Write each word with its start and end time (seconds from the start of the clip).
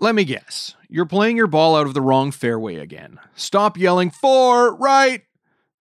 Let 0.00 0.14
me 0.14 0.24
guess. 0.24 0.76
You're 0.88 1.06
playing 1.06 1.36
your 1.36 1.48
ball 1.48 1.74
out 1.74 1.88
of 1.88 1.94
the 1.94 2.00
wrong 2.00 2.30
fairway 2.30 2.76
again. 2.76 3.18
Stop 3.34 3.76
yelling, 3.76 4.10
four, 4.10 4.76
right, 4.76 5.22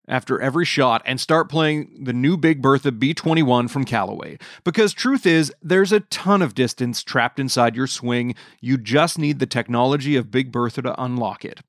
after 0.08 0.42
every 0.42 0.66
shot 0.66 1.04
and 1.06 1.22
start 1.22 1.50
playing 1.50 2.04
the 2.04 2.14
new 2.14 2.36
Big 2.36 2.60
Bertha 2.60 2.92
B21 2.92 3.70
from 3.70 3.86
Callaway. 3.86 4.40
Because 4.64 4.94
truth 4.94 5.28
is, 5.28 5.54
there's 5.62 5.92
a 5.92 6.00
ton 6.00 6.42
of 6.42 6.56
distance 6.56 7.04
trapped 7.04 7.40
inside 7.40 7.76
your 7.76 7.86
swing. 7.86 8.34
You 8.60 8.80
just 8.80 9.20
need 9.20 9.38
the 9.38 9.46
technology 9.46 10.16
of 10.16 10.32
Big 10.32 10.52
Bertha 10.52 10.82
to 10.82 11.00
unlock 11.00 11.46
it. 11.46 11.62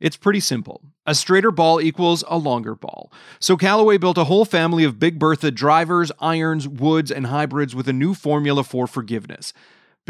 It's 0.00 0.16
pretty 0.16 0.40
simple. 0.40 0.80
A 1.04 1.14
straighter 1.14 1.50
ball 1.50 1.82
equals 1.82 2.24
a 2.28 2.38
longer 2.38 2.74
ball. 2.74 3.12
So 3.38 3.58
Callaway 3.58 3.98
built 3.98 4.16
a 4.16 4.24
whole 4.24 4.46
family 4.46 4.84
of 4.84 4.98
Big 4.98 5.18
Bertha 5.18 5.50
drivers, 5.50 6.10
irons, 6.18 6.66
woods, 6.66 7.10
and 7.10 7.26
hybrids 7.26 7.74
with 7.74 7.88
a 7.88 7.92
new 7.92 8.14
formula 8.14 8.64
for 8.64 8.86
forgiveness. 8.86 9.52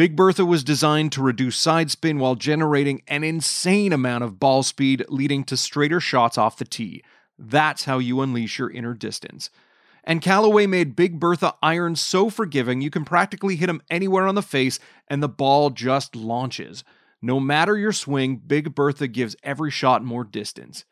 Big 0.01 0.17
Bertha 0.17 0.47
was 0.47 0.65
designed 0.65 1.13
to 1.13 1.23
reduce 1.23 1.59
side 1.59 1.91
spin 1.91 2.19
while 2.19 2.35
generating 2.35 3.03
an 3.07 3.23
insane 3.23 3.93
amount 3.93 4.25
of 4.25 4.41
ball 4.41 4.63
speed, 4.63 5.05
leading 5.11 5.45
to 5.45 5.59
straighter 5.59 6.01
shots 6.01 6.39
off 6.39 6.57
the 6.57 6.65
tee. 6.65 7.05
That's 7.39 7.85
how 7.85 7.99
you 7.99 8.23
unleash 8.23 8.59
your 8.59 8.71
inner 8.71 8.95
distance. 8.95 9.51
And 10.03 10.23
Callaway 10.23 10.67
made 10.67 10.97
Big 10.97 11.21
Bertha 11.21 11.55
irons 11.63 12.01
so 12.01 12.31
forgiving 12.31 12.81
you 12.81 12.89
can 12.89 13.05
practically 13.05 13.57
hit 13.57 13.67
them 13.67 13.83
anywhere 13.91 14.27
on 14.27 14.37
the 14.37 14.41
face 14.41 14.79
and 15.07 15.23
the 15.23 15.29
ball 15.29 15.69
just 15.69 16.17
launches. 16.17 16.83
No 17.21 17.39
matter 17.39 17.77
your 17.77 17.93
swing, 17.93 18.37
Big 18.37 18.75
Bertha 18.75 19.07
gives 19.07 19.37
every 19.43 19.71
shot 19.71 20.03
more 20.03 20.25
distance. 20.25 20.87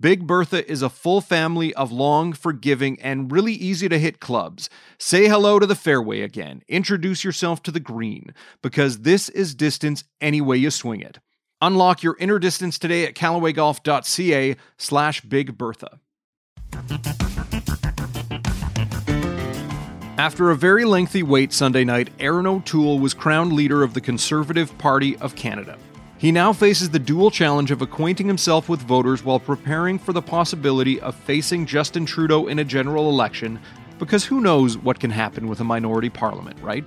Big 0.00 0.26
Bertha 0.26 0.68
is 0.70 0.80
a 0.80 0.88
full 0.88 1.20
family 1.20 1.74
of 1.74 1.92
long, 1.92 2.32
forgiving, 2.32 3.00
and 3.02 3.30
really 3.30 3.52
easy 3.52 3.90
to 3.90 3.98
hit 3.98 4.20
clubs. 4.20 4.70
Say 4.98 5.28
hello 5.28 5.58
to 5.58 5.66
the 5.66 5.74
fairway 5.74 6.22
again. 6.22 6.62
Introduce 6.66 7.24
yourself 7.24 7.62
to 7.64 7.70
the 7.70 7.78
green, 7.78 8.32
because 8.62 9.00
this 9.00 9.28
is 9.28 9.54
distance 9.54 10.04
any 10.20 10.40
way 10.40 10.56
you 10.56 10.70
swing 10.70 11.00
it. 11.02 11.18
Unlock 11.60 12.02
your 12.02 12.16
inner 12.18 12.38
distance 12.38 12.78
today 12.78 13.04
at 13.04 13.14
callawaygolf.ca 13.14 14.56
slash 14.78 15.20
Big 15.20 15.58
Bertha. 15.58 16.00
After 20.16 20.50
a 20.50 20.56
very 20.56 20.86
lengthy 20.86 21.22
wait 21.22 21.52
Sunday 21.52 21.84
night, 21.84 22.08
Erin 22.18 22.46
O'Toole 22.46 22.98
was 22.98 23.12
crowned 23.12 23.52
leader 23.52 23.82
of 23.82 23.92
the 23.92 24.00
Conservative 24.00 24.76
Party 24.78 25.16
of 25.18 25.36
Canada. 25.36 25.76
He 26.22 26.30
now 26.30 26.52
faces 26.52 26.88
the 26.88 27.00
dual 27.00 27.32
challenge 27.32 27.72
of 27.72 27.82
acquainting 27.82 28.28
himself 28.28 28.68
with 28.68 28.80
voters 28.82 29.24
while 29.24 29.40
preparing 29.40 29.98
for 29.98 30.12
the 30.12 30.22
possibility 30.22 31.00
of 31.00 31.16
facing 31.16 31.66
Justin 31.66 32.06
Trudeau 32.06 32.46
in 32.46 32.60
a 32.60 32.64
general 32.64 33.08
election, 33.08 33.58
because 33.98 34.24
who 34.24 34.40
knows 34.40 34.78
what 34.78 35.00
can 35.00 35.10
happen 35.10 35.48
with 35.48 35.58
a 35.58 35.64
minority 35.64 36.08
parliament, 36.08 36.56
right? 36.62 36.84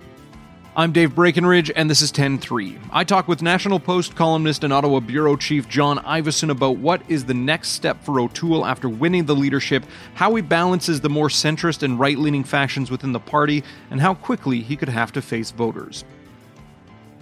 I'm 0.77 0.93
Dave 0.93 1.13
Breckenridge, 1.13 1.69
and 1.75 1.89
this 1.89 2.01
is 2.01 2.13
10-3. 2.13 2.79
I 2.93 3.03
talk 3.03 3.27
with 3.27 3.41
National 3.41 3.77
Post 3.77 4.15
columnist 4.15 4.63
and 4.63 4.71
Ottawa 4.71 5.01
Bureau 5.01 5.35
Chief 5.35 5.67
John 5.67 5.97
Ivison 6.05 6.49
about 6.49 6.77
what 6.77 7.01
is 7.09 7.25
the 7.25 7.33
next 7.33 7.71
step 7.71 8.01
for 8.05 8.21
O'Toole 8.21 8.65
after 8.65 8.87
winning 8.87 9.25
the 9.25 9.35
leadership, 9.35 9.83
how 10.13 10.33
he 10.35 10.41
balances 10.41 11.01
the 11.01 11.09
more 11.09 11.27
centrist 11.27 11.83
and 11.83 11.99
right-leaning 11.99 12.45
factions 12.45 12.89
within 12.89 13.11
the 13.11 13.19
party, 13.19 13.65
and 13.91 13.99
how 13.99 14.13
quickly 14.13 14.61
he 14.61 14.77
could 14.77 14.87
have 14.87 15.11
to 15.11 15.21
face 15.21 15.51
voters. 15.51 16.05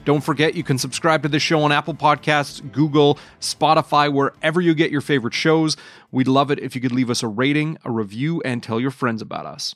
Don't 0.06 0.22
forget, 0.22 0.54
you 0.56 0.64
can 0.64 0.78
subscribe 0.78 1.24
to 1.24 1.30
this 1.30 1.42
show 1.42 1.64
on 1.64 1.72
Apple 1.72 1.94
Podcasts, 1.94 2.72
Google, 2.72 3.18
Spotify, 3.40 4.12
wherever 4.12 4.60
you 4.60 4.74
get 4.74 4.92
your 4.92 5.02
favorite 5.02 5.34
shows. 5.34 5.78
We'd 6.12 6.28
love 6.28 6.52
it 6.52 6.60
if 6.60 6.76
you 6.76 6.82
could 6.82 6.92
leave 6.92 7.10
us 7.10 7.24
a 7.24 7.28
rating, 7.28 7.78
a 7.86 7.92
review, 7.92 8.42
and 8.44 8.62
tell 8.62 8.80
your 8.80 8.92
friends 8.92 9.22
about 9.22 9.46
us. 9.46 9.76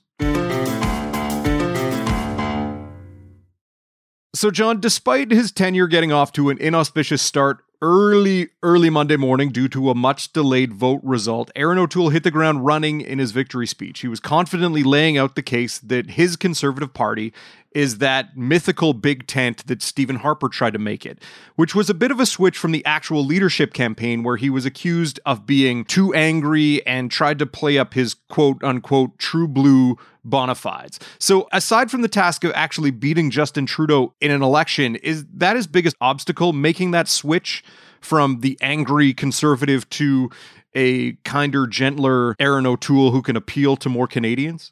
So, 4.35 4.51
John, 4.51 4.79
despite 4.79 5.31
his 5.31 5.51
tenure 5.51 5.87
getting 5.87 6.11
off 6.11 6.31
to 6.33 6.49
an 6.49 6.59
inauspicious 6.59 7.23
start 7.23 7.63
early, 7.81 8.49
early 8.63 8.89
Monday 8.89 9.17
morning 9.17 9.49
due 9.49 9.67
to 9.69 9.89
a 9.89 9.95
much 9.95 10.33
delayed 10.33 10.73
vote 10.73 11.01
result, 11.03 11.51
Erin 11.55 11.77
O'Toole 11.77 12.09
hit 12.09 12.23
the 12.23 12.31
ground 12.31 12.65
running 12.65 13.01
in 13.01 13.19
his 13.19 13.31
victory 13.31 13.67
speech. 13.67 13.99
He 13.99 14.07
was 14.07 14.19
confidently 14.19 14.83
laying 14.83 15.17
out 15.17 15.35
the 15.35 15.43
case 15.43 15.77
that 15.79 16.11
his 16.11 16.35
Conservative 16.35 16.93
Party 16.93 17.33
is 17.71 17.99
that 17.99 18.35
mythical 18.35 18.93
big 18.93 19.27
tent 19.27 19.67
that 19.67 19.83
Stephen 19.83 20.15
Harper 20.15 20.49
tried 20.49 20.73
to 20.73 20.79
make 20.79 21.05
it, 21.05 21.21
which 21.55 21.75
was 21.75 21.89
a 21.89 21.93
bit 21.93 22.09
of 22.09 22.19
a 22.19 22.25
switch 22.25 22.57
from 22.57 22.71
the 22.71 22.83
actual 22.85 23.23
leadership 23.23 23.73
campaign 23.73 24.23
where 24.23 24.37
he 24.37 24.49
was 24.49 24.65
accused 24.65 25.19
of 25.25 25.45
being 25.45 25.85
too 25.85 26.13
angry 26.13 26.85
and 26.87 27.11
tried 27.11 27.37
to 27.37 27.45
play 27.45 27.77
up 27.77 27.93
his 27.93 28.15
quote 28.29 28.63
unquote 28.63 29.19
true 29.19 29.47
blue 29.47 29.95
bona 30.29 30.55
fides. 30.55 30.99
So 31.19 31.47
aside 31.51 31.89
from 31.89 32.01
the 32.01 32.07
task 32.07 32.43
of 32.43 32.51
actually 32.53 32.91
beating 32.91 33.31
Justin 33.31 33.65
Trudeau 33.65 34.13
in 34.21 34.31
an 34.31 34.41
election, 34.41 34.95
is 34.97 35.25
that 35.33 35.55
his 35.55 35.67
biggest 35.67 35.95
obstacle, 36.01 36.53
making 36.53 36.91
that 36.91 37.07
switch 37.07 37.63
from 38.01 38.41
the 38.41 38.57
angry 38.61 39.13
conservative 39.13 39.89
to 39.91 40.29
a 40.75 41.13
kinder, 41.23 41.65
gentler 41.65 42.35
Erin 42.39 42.65
O'Toole 42.65 43.11
who 43.11 43.21
can 43.21 43.35
appeal 43.35 43.75
to 43.77 43.89
more 43.89 44.07
Canadians? 44.07 44.71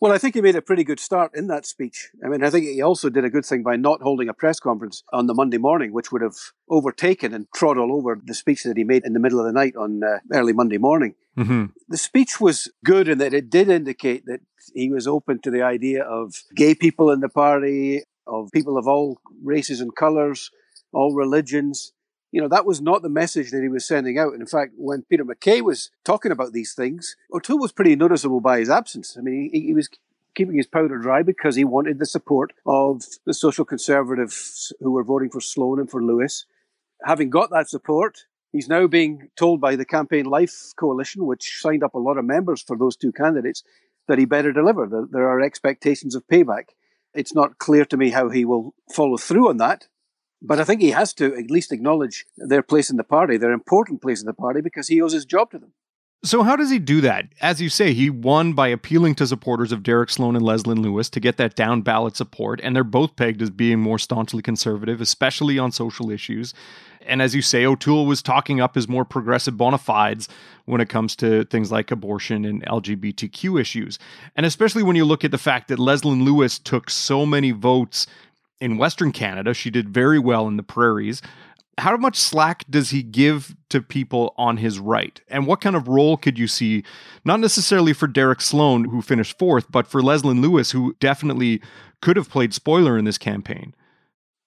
Well, 0.00 0.12
I 0.12 0.18
think 0.18 0.34
he 0.34 0.42
made 0.42 0.56
a 0.56 0.62
pretty 0.62 0.84
good 0.84 1.00
start 1.00 1.30
in 1.34 1.46
that 1.46 1.64
speech. 1.64 2.10
I 2.22 2.28
mean, 2.28 2.44
I 2.44 2.50
think 2.50 2.66
he 2.66 2.82
also 2.82 3.08
did 3.08 3.24
a 3.24 3.30
good 3.30 3.46
thing 3.46 3.62
by 3.62 3.76
not 3.76 4.02
holding 4.02 4.28
a 4.28 4.34
press 4.34 4.60
conference 4.60 5.02
on 5.12 5.26
the 5.26 5.34
Monday 5.34 5.56
morning, 5.56 5.92
which 5.92 6.12
would 6.12 6.20
have 6.20 6.36
overtaken 6.68 7.32
and 7.32 7.46
trod 7.54 7.78
all 7.78 7.94
over 7.94 8.20
the 8.22 8.34
speech 8.34 8.64
that 8.64 8.76
he 8.76 8.84
made 8.84 9.06
in 9.06 9.14
the 9.14 9.20
middle 9.20 9.40
of 9.40 9.46
the 9.46 9.52
night 9.52 9.76
on 9.76 10.02
uh, 10.04 10.18
early 10.32 10.52
Monday 10.52 10.78
morning. 10.78 11.14
Mm-hmm. 11.36 11.64
The 11.88 11.96
speech 11.96 12.40
was 12.40 12.70
good 12.84 13.08
in 13.08 13.18
that 13.18 13.34
it 13.34 13.50
did 13.50 13.68
indicate 13.68 14.26
that 14.26 14.40
he 14.74 14.90
was 14.90 15.06
open 15.06 15.40
to 15.42 15.50
the 15.50 15.62
idea 15.62 16.02
of 16.02 16.34
gay 16.54 16.74
people 16.74 17.10
in 17.10 17.20
the 17.20 17.28
party, 17.28 18.02
of 18.26 18.50
people 18.52 18.78
of 18.78 18.86
all 18.86 19.18
races 19.42 19.80
and 19.80 19.94
colours, 19.94 20.50
all 20.92 21.14
religions 21.14 21.92
you 22.34 22.40
know, 22.40 22.48
that 22.48 22.66
was 22.66 22.80
not 22.80 23.02
the 23.02 23.08
message 23.08 23.52
that 23.52 23.62
he 23.62 23.68
was 23.68 23.86
sending 23.86 24.18
out. 24.18 24.32
And 24.32 24.40
in 24.40 24.48
fact, 24.48 24.72
when 24.76 25.02
Peter 25.02 25.24
MacKay 25.24 25.60
was 25.60 25.92
talking 26.04 26.32
about 26.32 26.52
these 26.52 26.74
things, 26.74 27.14
O'Toole 27.32 27.60
was 27.60 27.70
pretty 27.70 27.94
noticeable 27.94 28.40
by 28.40 28.58
his 28.58 28.68
absence. 28.68 29.16
I 29.16 29.20
mean, 29.20 29.50
he, 29.52 29.66
he 29.66 29.72
was 29.72 29.88
keeping 30.34 30.56
his 30.56 30.66
powder 30.66 30.98
dry 30.98 31.22
because 31.22 31.54
he 31.54 31.62
wanted 31.62 32.00
the 32.00 32.06
support 32.06 32.52
of 32.66 33.04
the 33.24 33.34
social 33.34 33.64
conservatives 33.64 34.72
who 34.80 34.90
were 34.90 35.04
voting 35.04 35.30
for 35.30 35.40
Sloan 35.40 35.78
and 35.78 35.88
for 35.88 36.02
Lewis. 36.02 36.44
Having 37.04 37.30
got 37.30 37.50
that 37.50 37.70
support, 37.70 38.24
he's 38.54 38.68
now 38.68 38.86
being 38.86 39.28
told 39.36 39.60
by 39.60 39.76
the 39.76 39.84
Campaign 39.84 40.24
Life 40.26 40.72
Coalition, 40.76 41.26
which 41.26 41.60
signed 41.60 41.82
up 41.82 41.94
a 41.94 41.98
lot 41.98 42.16
of 42.16 42.24
members 42.24 42.62
for 42.62 42.78
those 42.78 42.96
two 42.96 43.12
candidates, 43.12 43.64
that 44.08 44.18
he 44.18 44.24
better 44.24 44.52
deliver. 44.52 45.06
There 45.10 45.28
are 45.28 45.42
expectations 45.42 46.14
of 46.14 46.26
payback. 46.26 46.68
It's 47.14 47.34
not 47.34 47.58
clear 47.58 47.84
to 47.86 47.96
me 47.96 48.10
how 48.10 48.28
he 48.30 48.44
will 48.44 48.74
follow 48.94 49.16
through 49.16 49.48
on 49.48 49.56
that. 49.58 49.88
But 50.40 50.60
I 50.60 50.64
think 50.64 50.80
he 50.80 50.90
has 50.90 51.12
to 51.14 51.34
at 51.34 51.50
least 51.50 51.72
acknowledge 51.72 52.26
their 52.36 52.62
place 52.62 52.90
in 52.90 52.96
the 52.96 53.04
party, 53.04 53.36
their 53.36 53.52
important 53.52 54.02
place 54.02 54.20
in 54.20 54.26
the 54.26 54.34
party, 54.34 54.60
because 54.60 54.88
he 54.88 55.00
owes 55.00 55.14
his 55.14 55.24
job 55.24 55.50
to 55.50 55.58
them. 55.58 55.72
So, 56.24 56.42
how 56.42 56.56
does 56.56 56.70
he 56.70 56.78
do 56.78 57.02
that? 57.02 57.26
As 57.42 57.60
you 57.60 57.68
say, 57.68 57.92
he 57.92 58.08
won 58.08 58.54
by 58.54 58.68
appealing 58.68 59.14
to 59.16 59.26
supporters 59.26 59.72
of 59.72 59.82
Derek 59.82 60.08
Sloan 60.08 60.36
and 60.36 60.44
Leslyn 60.44 60.78
Lewis 60.78 61.10
to 61.10 61.20
get 61.20 61.36
that 61.36 61.54
down 61.54 61.82
ballot 61.82 62.16
support. 62.16 62.60
And 62.62 62.74
they're 62.74 62.82
both 62.82 63.14
pegged 63.14 63.42
as 63.42 63.50
being 63.50 63.78
more 63.78 63.98
staunchly 63.98 64.40
conservative, 64.40 65.02
especially 65.02 65.58
on 65.58 65.70
social 65.70 66.10
issues. 66.10 66.54
And 67.06 67.22
as 67.22 67.34
you 67.34 67.42
say, 67.42 67.64
O'Toole 67.64 68.06
was 68.06 68.22
talking 68.22 68.60
up 68.60 68.74
his 68.74 68.88
more 68.88 69.04
progressive 69.04 69.56
bona 69.56 69.78
fides 69.78 70.28
when 70.64 70.80
it 70.80 70.88
comes 70.88 71.14
to 71.16 71.44
things 71.44 71.70
like 71.70 71.90
abortion 71.90 72.44
and 72.44 72.64
LGBTQ 72.66 73.60
issues. 73.60 73.98
And 74.36 74.46
especially 74.46 74.82
when 74.82 74.96
you 74.96 75.04
look 75.04 75.24
at 75.24 75.30
the 75.30 75.38
fact 75.38 75.68
that 75.68 75.78
Leslyn 75.78 76.24
Lewis 76.24 76.58
took 76.58 76.90
so 76.90 77.26
many 77.26 77.50
votes 77.50 78.06
in 78.60 78.78
Western 78.78 79.12
Canada. 79.12 79.52
She 79.52 79.70
did 79.70 79.88
very 79.88 80.18
well 80.18 80.48
in 80.48 80.56
the 80.56 80.62
prairies. 80.62 81.20
How 81.76 81.96
much 81.96 82.16
slack 82.16 82.64
does 82.70 82.90
he 82.90 83.02
give 83.02 83.54
to 83.68 83.82
people 83.82 84.32
on 84.38 84.58
his 84.58 84.78
right? 84.78 85.20
And 85.28 85.46
what 85.46 85.60
kind 85.60 85.74
of 85.74 85.88
role 85.88 86.16
could 86.16 86.38
you 86.38 86.46
see, 86.46 86.84
not 87.24 87.40
necessarily 87.40 87.92
for 87.92 88.06
Derek 88.06 88.40
Sloan, 88.40 88.84
who 88.84 89.02
finished 89.02 89.38
fourth, 89.38 89.70
but 89.70 89.86
for 89.86 90.00
Leslyn 90.00 90.40
Lewis, 90.40 90.70
who 90.70 90.94
definitely 91.00 91.60
could 92.00 92.16
have 92.16 92.30
played 92.30 92.54
spoiler 92.54 92.96
in 92.96 93.04
this 93.04 93.18
campaign? 93.18 93.74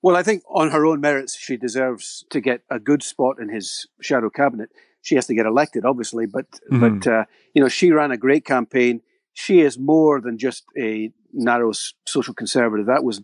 Well, 0.02 0.16
I 0.16 0.24
think 0.24 0.44
on 0.48 0.72
her 0.72 0.86
own 0.86 1.02
merits, 1.02 1.38
she 1.38 1.58
deserves 1.58 2.24
to 2.30 2.40
get 2.40 2.62
a 2.70 2.80
good 2.80 3.04
spot 3.04 3.40
in 3.40 3.50
his 3.50 3.88
shadow 4.02 4.30
cabinet. 4.30 4.70
She 5.02 5.16
has 5.16 5.28
to 5.28 5.34
get 5.34 5.46
elected, 5.46 5.86
obviously, 5.86 6.26
but 6.26 6.52
mm-hmm. 6.72 7.00
but 7.00 7.08
uh, 7.08 7.26
you 7.54 7.62
know 7.62 7.70
she 7.70 7.92
ran 7.92 8.12
a 8.12 8.18
great 8.18 8.46
campaign. 8.46 9.02
She 9.34 9.62
is 9.62 9.78
more 9.78 10.20
than 10.20 10.38
just 10.38 10.66
a 10.78 11.12
narrow 11.32 11.72
social 12.06 12.34
conservative. 12.34 12.88
That 12.88 13.04
was 13.04 13.22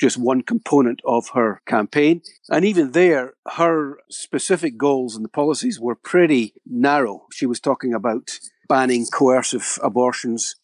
just 0.00 0.18
one 0.18 0.42
component 0.42 1.00
of 1.04 1.28
her 1.34 1.62
campaign. 1.66 2.22
And 2.50 2.64
even 2.64 2.92
there, 2.92 3.34
her 3.52 3.98
specific 4.10 4.76
goals 4.76 5.14
and 5.14 5.24
the 5.24 5.28
policies 5.28 5.78
were 5.78 5.94
pretty 5.94 6.54
narrow. 6.66 7.26
She 7.32 7.46
was 7.46 7.60
talking 7.60 7.94
about 7.94 8.40
banning 8.68 9.06
coercive 9.06 9.78
abortions, 9.82 10.56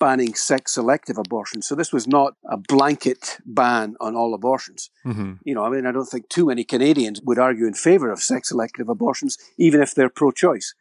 banning 0.00 0.34
sex 0.34 0.72
selective 0.72 1.18
abortions. 1.18 1.68
So 1.68 1.76
this 1.76 1.92
was 1.92 2.08
not 2.08 2.34
a 2.44 2.56
blanket 2.56 3.38
ban 3.46 3.94
on 4.00 4.16
all 4.16 4.34
abortions. 4.34 4.90
Mm-hmm. 5.06 5.34
You 5.44 5.54
know, 5.54 5.64
I 5.64 5.70
mean, 5.70 5.86
I 5.86 5.92
don't 5.92 6.06
think 6.06 6.28
too 6.28 6.46
many 6.46 6.64
Canadians 6.64 7.20
would 7.22 7.38
argue 7.38 7.66
in 7.66 7.74
favor 7.74 8.10
of 8.10 8.20
sex 8.20 8.48
selective 8.48 8.88
abortions, 8.88 9.38
even 9.56 9.80
if 9.80 9.94
they're 9.94 10.08
pro 10.08 10.32
choice. 10.32 10.74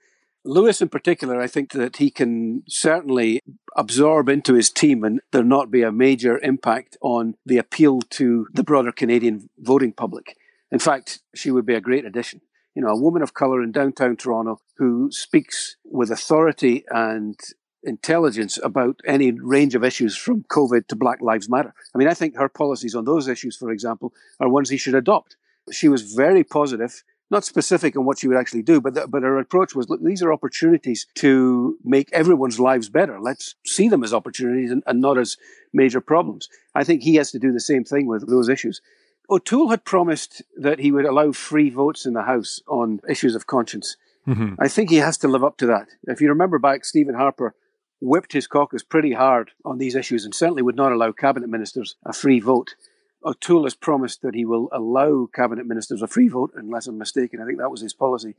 Lewis, 0.46 0.82
in 0.82 0.90
particular, 0.90 1.40
I 1.40 1.48
think 1.48 1.74
that 1.74 1.98
he 1.98 2.10
can 2.10 2.64
certainly 2.68 3.42
absorb 3.76 4.30
into 4.30 4.54
his 4.54 4.70
team 4.70 5.04
and 5.04 5.20
there 5.32 5.44
not 5.44 5.70
be 5.70 5.84
a 5.84 5.92
major 5.92 6.40
impact 6.40 6.98
on 7.02 7.36
the 7.46 7.58
appeal 7.58 8.02
to 8.02 8.48
the 8.54 8.64
broader 8.64 8.92
Canadian 8.92 9.50
voting 9.60 9.92
public. 9.92 10.38
In 10.72 10.80
fact, 10.80 11.20
she 11.36 11.52
would 11.52 11.66
be 11.66 11.76
a 11.76 11.82
great 11.82 12.06
addition. 12.06 12.42
You 12.74 12.84
know, 12.84 12.90
a 12.90 13.00
woman 13.00 13.22
of 13.22 13.34
color 13.34 13.62
in 13.62 13.74
downtown 13.74 14.16
Toronto 14.16 14.62
who 14.78 15.12
speaks 15.12 15.76
with 15.84 16.10
authority 16.10 16.86
and 16.90 17.38
intelligence 17.84 18.60
about 18.64 19.00
any 19.06 19.32
range 19.32 19.76
of 19.76 19.84
issues 19.84 20.16
from 20.18 20.44
COVID 20.44 20.88
to 20.88 20.96
Black 20.96 21.22
Lives 21.22 21.50
Matter. 21.50 21.74
I 21.94 21.98
mean, 21.98 22.08
I 22.08 22.14
think 22.14 22.36
her 22.36 22.50
policies 22.50 22.96
on 22.96 23.06
those 23.06 23.28
issues, 23.28 23.56
for 23.56 23.72
example, 23.72 24.14
are 24.40 24.50
ones 24.50 24.70
he 24.70 24.78
should 24.78 24.96
adopt. 24.96 25.38
She 25.72 25.88
was 25.88 26.14
very 26.14 26.44
positive, 26.44 27.04
not 27.32 27.46
specific 27.46 27.96
on 27.96 28.06
what 28.06 28.20
she 28.20 28.28
would 28.28 28.38
actually 28.38 28.64
do, 28.64 28.82
but, 28.82 28.96
but 29.10 29.24
her 29.24 29.40
approach 29.40 29.76
was 29.76 29.90
look, 29.90 30.04
these 30.04 30.24
are 30.24 30.34
opportunities 30.34 31.08
to 31.16 31.78
make 31.84 32.10
everyone's 32.12 32.60
lives 32.60 32.90
better. 32.90 33.20
Let's 33.20 33.56
see 33.66 33.88
them 33.88 34.04
as 34.04 34.14
opportunities 34.14 34.72
and, 34.72 34.84
and 34.88 35.00
not 35.00 35.18
as 35.18 35.38
major 35.74 36.02
problems. 36.02 36.50
I 36.76 36.84
think 36.84 37.04
he 37.04 37.16
has 37.16 37.32
to 37.32 37.40
do 37.40 37.52
the 37.52 37.60
same 37.60 37.84
thing 37.84 38.08
with 38.08 38.28
those 38.28 38.50
issues. 38.50 38.82
O'Toole 39.30 39.70
had 39.70 39.86
promised 39.86 40.42
that 40.58 40.80
he 40.80 40.92
would 40.92 41.06
allow 41.06 41.32
free 41.32 41.70
votes 41.70 42.06
in 42.06 42.14
the 42.14 42.24
House 42.24 42.62
on 42.68 43.00
issues 43.08 43.36
of 43.36 43.46
conscience. 43.46 43.96
Mm-hmm. 44.28 44.56
I 44.60 44.68
think 44.68 44.90
he 44.90 44.98
has 44.98 45.18
to 45.20 45.28
live 45.28 45.44
up 45.44 45.58
to 45.58 45.68
that. 45.68 45.88
If 46.04 46.20
you 46.20 46.30
remember 46.30 46.58
back, 46.58 46.84
Stephen 46.84 47.14
Harper 47.16 47.54
whipped 48.02 48.34
his 48.34 48.48
caucus 48.48 48.84
pretty 48.84 49.14
hard 49.14 49.52
on 49.66 49.78
these 49.78 49.96
issues 49.96 50.26
and 50.26 50.34
certainly 50.34 50.62
would 50.62 50.76
not 50.76 50.92
allow 50.92 51.12
cabinet 51.12 51.50
ministers 51.50 51.96
a 52.06 52.14
free 52.14 52.40
vote. 52.40 52.76
O'Toole 53.24 53.66
has 53.66 53.76
promised 53.76 54.22
that 54.22 54.36
he 54.36 54.46
will 54.46 54.70
allow 54.72 55.28
cabinet 55.34 55.66
ministers 55.66 56.02
a 56.02 56.08
free 56.08 56.30
vote, 56.30 56.52
unless 56.56 56.88
I'm 56.88 56.98
mistaken. 56.98 57.42
I 57.42 57.46
think 57.46 57.58
that 57.58 57.72
was 57.72 57.82
his 57.82 57.94
policy. 57.94 58.36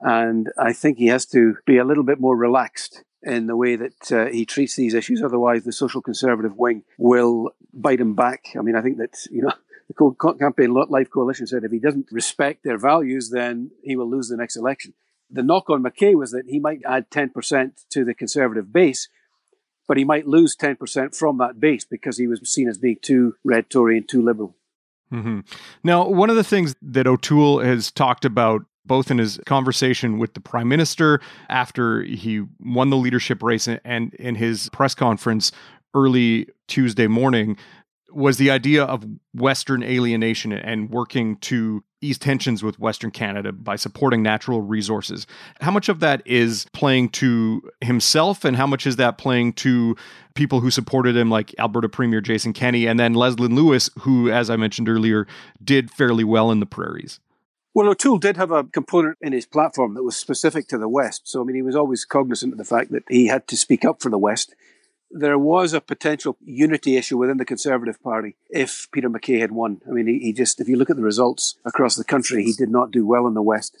And 0.00 0.50
I 0.58 0.72
think 0.72 0.98
he 0.98 1.06
has 1.06 1.26
to 1.26 1.56
be 1.66 1.78
a 1.78 1.84
little 1.84 2.04
bit 2.04 2.20
more 2.20 2.36
relaxed 2.36 3.04
in 3.22 3.46
the 3.46 3.56
way 3.56 3.76
that 3.76 4.12
uh, 4.12 4.26
he 4.26 4.44
treats 4.44 4.76
these 4.76 4.94
issues. 4.94 5.22
Otherwise, 5.22 5.64
the 5.64 5.72
social 5.72 6.00
conservative 6.00 6.56
wing 6.56 6.84
will 6.98 7.50
bite 7.72 8.00
him 8.00 8.14
back. 8.14 8.46
I 8.58 8.62
mean, 8.62 8.76
I 8.76 8.82
think 8.82 8.98
that, 8.98 9.16
you 9.30 9.42
know, 9.42 9.52
the 9.88 10.34
Campaign 10.38 10.72
Life 10.72 11.10
Coalition 11.10 11.46
said 11.46 11.64
if 11.64 11.72
he 11.72 11.78
doesn't 11.78 12.08
respect 12.12 12.64
their 12.64 12.78
values, 12.78 13.30
then 13.30 13.70
he 13.82 13.96
will 13.96 14.08
lose 14.08 14.28
the 14.28 14.36
next 14.36 14.56
election. 14.56 14.94
The 15.30 15.42
knock 15.42 15.70
on 15.70 15.82
MacKay 15.82 16.14
was 16.14 16.32
that 16.32 16.46
he 16.48 16.58
might 16.58 16.80
add 16.84 17.10
10% 17.10 17.84
to 17.90 18.04
the 18.04 18.14
Conservative 18.14 18.72
base, 18.72 19.08
but 19.86 19.96
he 19.96 20.04
might 20.04 20.26
lose 20.26 20.56
10% 20.56 21.16
from 21.16 21.38
that 21.38 21.60
base 21.60 21.84
because 21.84 22.18
he 22.18 22.26
was 22.26 22.40
seen 22.50 22.68
as 22.68 22.78
being 22.78 22.98
too 23.00 23.36
red 23.44 23.70
Tory 23.70 23.98
and 23.98 24.08
too 24.08 24.22
liberal. 24.22 24.56
Mm-hmm. 25.12 25.40
Now, 25.82 26.08
one 26.08 26.30
of 26.30 26.36
the 26.36 26.44
things 26.44 26.74
that 26.82 27.06
O'Toole 27.06 27.60
has 27.60 27.90
talked 27.90 28.24
about 28.24 28.62
both 28.86 29.10
in 29.10 29.18
his 29.18 29.40
conversation 29.46 30.18
with 30.18 30.34
the 30.34 30.40
prime 30.40 30.68
minister 30.68 31.20
after 31.48 32.02
he 32.02 32.44
won 32.60 32.90
the 32.90 32.96
leadership 32.96 33.42
race 33.42 33.68
and 33.68 34.14
in 34.14 34.34
his 34.34 34.68
press 34.70 34.94
conference 34.94 35.52
early 35.94 36.48
Tuesday 36.66 37.06
morning 37.06 37.56
was 38.12 38.36
the 38.36 38.50
idea 38.50 38.84
of 38.84 39.04
Western 39.34 39.82
alienation 39.82 40.52
and 40.52 40.90
working 40.90 41.36
to 41.38 41.84
ease 42.00 42.18
tensions 42.18 42.62
with 42.62 42.78
Western 42.78 43.10
Canada 43.10 43.52
by 43.52 43.76
supporting 43.76 44.22
natural 44.22 44.62
resources. 44.62 45.26
How 45.60 45.70
much 45.70 45.88
of 45.88 46.00
that 46.00 46.22
is 46.26 46.66
playing 46.72 47.10
to 47.10 47.62
himself, 47.80 48.44
and 48.44 48.56
how 48.56 48.66
much 48.66 48.86
is 48.86 48.96
that 48.96 49.18
playing 49.18 49.52
to 49.54 49.96
people 50.34 50.60
who 50.60 50.70
supported 50.70 51.16
him, 51.16 51.30
like 51.30 51.54
Alberta 51.58 51.88
Premier 51.88 52.20
Jason 52.20 52.52
Kenney, 52.52 52.86
and 52.86 52.98
then 52.98 53.14
Leslyn 53.14 53.54
Lewis, 53.54 53.90
who, 54.00 54.30
as 54.30 54.48
I 54.48 54.56
mentioned 54.56 54.88
earlier, 54.88 55.26
did 55.62 55.90
fairly 55.90 56.24
well 56.24 56.50
in 56.50 56.60
the 56.60 56.66
prairies? 56.66 57.20
Well, 57.74 57.88
O'Toole 57.88 58.18
did 58.18 58.36
have 58.36 58.50
a 58.50 58.64
component 58.64 59.18
in 59.20 59.32
his 59.32 59.46
platform 59.46 59.94
that 59.94 60.02
was 60.02 60.16
specific 60.16 60.66
to 60.68 60.78
the 60.78 60.88
West. 60.88 61.28
So, 61.28 61.40
I 61.40 61.44
mean, 61.44 61.54
he 61.54 61.62
was 61.62 61.76
always 61.76 62.04
cognizant 62.04 62.52
of 62.52 62.58
the 62.58 62.64
fact 62.64 62.90
that 62.90 63.04
he 63.08 63.28
had 63.28 63.46
to 63.48 63.56
speak 63.56 63.84
up 63.84 64.02
for 64.02 64.10
the 64.10 64.18
West 64.18 64.54
there 65.10 65.38
was 65.38 65.72
a 65.72 65.80
potential 65.80 66.36
unity 66.44 66.96
issue 66.96 67.18
within 67.18 67.36
the 67.36 67.44
Conservative 67.44 68.02
Party 68.02 68.36
if 68.48 68.88
Peter 68.92 69.08
MacKay 69.08 69.40
had 69.40 69.52
won. 69.52 69.80
I 69.88 69.90
mean, 69.90 70.06
he, 70.06 70.18
he, 70.18 70.32
just, 70.32 70.60
if 70.60 70.68
you 70.68 70.76
look 70.76 70.90
at 70.90 70.96
the 70.96 71.02
results 71.02 71.56
across 71.64 71.96
the 71.96 72.04
country, 72.04 72.44
he 72.44 72.52
did 72.52 72.70
not 72.70 72.90
do 72.90 73.06
well 73.06 73.26
in 73.26 73.34
the 73.34 73.42
West. 73.42 73.76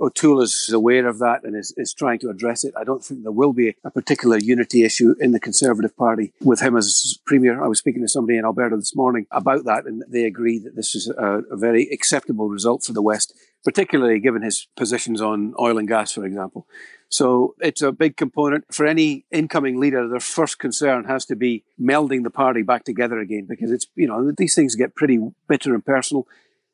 O'Toole 0.00 0.42
is 0.42 0.70
aware 0.72 1.06
of 1.06 1.18
that 1.18 1.44
and 1.44 1.56
is, 1.56 1.74
is 1.76 1.92
trying 1.92 2.18
to 2.20 2.30
address 2.30 2.64
it. 2.64 2.74
I 2.76 2.84
don't 2.84 3.04
think 3.04 3.22
there 3.22 3.32
will 3.32 3.52
be 3.52 3.74
a 3.84 3.90
particular 3.90 4.38
unity 4.38 4.84
issue 4.84 5.14
in 5.20 5.32
the 5.32 5.40
Conservative 5.40 5.96
Party 5.96 6.32
with 6.40 6.60
him 6.60 6.76
as 6.76 7.18
Premier. 7.26 7.62
I 7.62 7.68
was 7.68 7.78
speaking 7.78 8.02
to 8.02 8.08
somebody 8.08 8.38
in 8.38 8.44
Alberta 8.44 8.76
this 8.76 8.94
morning 8.94 9.26
about 9.30 9.64
that, 9.64 9.86
and 9.86 10.04
they 10.08 10.24
agree 10.24 10.58
that 10.60 10.76
this 10.76 10.94
is 10.94 11.08
a, 11.08 11.42
a 11.50 11.56
very 11.56 11.88
acceptable 11.90 12.48
result 12.48 12.84
for 12.84 12.92
the 12.92 13.02
West, 13.02 13.34
particularly 13.64 14.20
given 14.20 14.42
his 14.42 14.68
positions 14.76 15.20
on 15.20 15.54
oil 15.58 15.78
and 15.78 15.88
gas, 15.88 16.12
for 16.12 16.24
example. 16.24 16.66
So 17.10 17.54
it's 17.60 17.82
a 17.82 17.90
big 17.90 18.16
component 18.16 18.66
for 18.72 18.86
any 18.86 19.24
incoming 19.32 19.80
leader. 19.80 20.06
Their 20.08 20.20
first 20.20 20.58
concern 20.58 21.04
has 21.04 21.24
to 21.26 21.36
be 21.36 21.64
melding 21.80 22.22
the 22.22 22.30
party 22.30 22.62
back 22.62 22.84
together 22.84 23.18
again 23.18 23.46
because 23.48 23.70
it's, 23.70 23.86
you 23.94 24.06
know, 24.06 24.30
these 24.36 24.54
things 24.54 24.74
get 24.74 24.94
pretty 24.94 25.18
bitter 25.48 25.74
and 25.74 25.84
personal. 25.84 26.26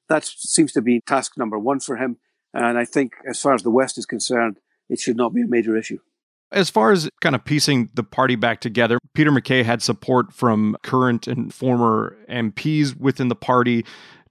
That 0.08 0.24
seems 0.24 0.72
to 0.72 0.82
be 0.82 1.00
task 1.00 1.38
number 1.38 1.58
one 1.58 1.80
for 1.80 1.96
him. 1.96 2.18
And 2.54 2.78
I 2.78 2.84
think 2.84 3.14
as 3.28 3.40
far 3.40 3.52
as 3.52 3.62
the 3.62 3.70
West 3.70 3.98
is 3.98 4.06
concerned, 4.06 4.58
it 4.88 5.00
should 5.00 5.16
not 5.16 5.34
be 5.34 5.42
a 5.42 5.46
major 5.46 5.76
issue. 5.76 5.98
As 6.52 6.70
far 6.70 6.92
as 6.92 7.10
kind 7.20 7.34
of 7.34 7.44
piecing 7.44 7.90
the 7.94 8.04
party 8.04 8.36
back 8.36 8.60
together, 8.60 8.98
Peter 9.12 9.32
MacKay 9.32 9.64
had 9.64 9.82
support 9.82 10.32
from 10.32 10.76
current 10.84 11.26
and 11.26 11.52
former 11.52 12.16
MPs 12.30 12.96
within 12.96 13.26
the 13.26 13.34
party. 13.34 13.84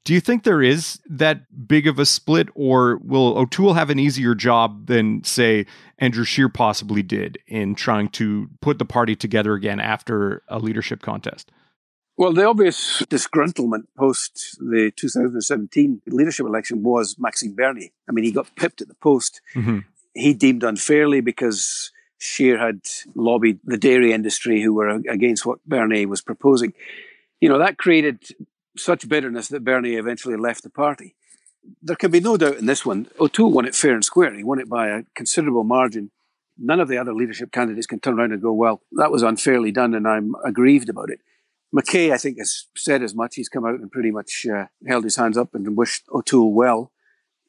Do 0.06 0.14
you 0.14 0.22
think 0.22 0.44
there 0.44 0.62
is 0.62 1.00
that 1.10 1.68
big 1.68 1.86
of 1.86 2.00
a 2.00 2.06
split, 2.06 2.48
or 2.56 2.98
will 3.04 3.38
O'Toole 3.38 3.74
have 3.74 3.90
an 3.90 4.00
easier 4.00 4.36
job 4.36 4.88
than, 4.88 5.24
say, 5.24 5.66
Andrew 6.00 6.24
Scheer 6.24 6.48
possibly 6.50 7.04
did 7.04 7.40
in 7.48 7.76
trying 7.76 8.08
to 8.10 8.50
put 8.62 8.80
the 8.80 8.86
party 8.86 9.16
together 9.16 9.54
again 9.54 9.82
after 9.82 10.44
a 10.48 10.60
leadership 10.60 11.02
contest? 11.02 11.52
Well, 12.16 12.32
the 12.32 12.46
obvious 12.46 13.02
disgruntlement 13.10 13.86
post 13.98 14.58
the 14.60 14.92
2017 14.96 16.04
leadership 16.08 16.46
election 16.46 16.84
was 16.84 17.16
Maxime 17.18 17.56
Bernier. 17.56 17.90
I 18.08 18.12
mean, 18.12 18.24
he 18.24 18.32
got 18.32 18.56
pipped 18.56 18.82
at 18.82 18.88
the 18.88 18.96
post. 18.96 19.42
Mm-hmm. 19.56 19.80
He 20.14 20.34
deemed 20.36 20.64
unfairly 20.64 21.22
because 21.22 21.92
Scheer 22.20 22.60
had 22.60 22.82
lobbied 23.16 23.60
the 23.66 23.78
dairy 23.78 24.14
industry 24.14 24.62
who 24.62 24.74
were 24.74 24.90
against 25.10 25.46
what 25.46 25.66
Bernier 25.66 26.08
was 26.08 26.22
proposing. 26.22 26.74
You 27.42 27.50
know, 27.50 27.58
that 27.58 27.78
created 27.78 28.24
such 28.78 29.10
bitterness 29.10 29.48
that 29.48 29.64
Bernier 29.64 30.00
eventually 30.00 30.38
left 30.38 30.64
the 30.64 30.70
party. 30.70 31.16
There 31.82 31.96
can 31.96 32.12
be 32.12 32.20
no 32.20 32.38
doubt 32.38 32.58
in 32.58 32.68
this 32.68 32.86
one. 32.86 33.08
O'Toole 33.20 33.52
won 33.52 33.66
it 33.66 33.76
fair 33.76 33.94
and 33.94 34.06
square. 34.06 34.34
He 34.36 34.44
won 34.44 34.60
it 34.60 34.70
by 34.70 34.90
a 34.90 35.04
considerable 35.16 35.64
margin. 35.64 36.12
None 36.58 36.80
of 36.80 36.88
the 36.88 36.98
other 36.98 37.14
leadership 37.14 37.52
candidates 37.52 37.88
can 37.88 38.00
turn 38.00 38.20
around 38.20 38.34
and 38.34 38.42
go, 38.42 38.54
well, 38.54 38.82
that 38.92 39.12
was 39.12 39.24
unfairly 39.24 39.72
done 39.72 39.96
and 39.96 40.08
I'm 40.08 40.36
aggrieved 40.46 40.90
about 40.90 41.10
it. 41.10 41.20
MacKay, 41.74 42.12
I 42.12 42.18
think, 42.18 42.38
has 42.38 42.68
said 42.76 43.02
as 43.02 43.16
much. 43.16 43.36
He's 43.36 43.50
come 43.50 43.66
out 43.66 43.80
and 43.80 43.92
pretty 43.92 44.12
much 44.12 44.46
uh, 44.46 44.66
held 44.88 45.04
his 45.04 45.16
hands 45.16 45.38
up 45.38 45.56
and 45.56 45.76
wished 45.76 46.04
O'Toole 46.14 46.54
well. 46.54 46.92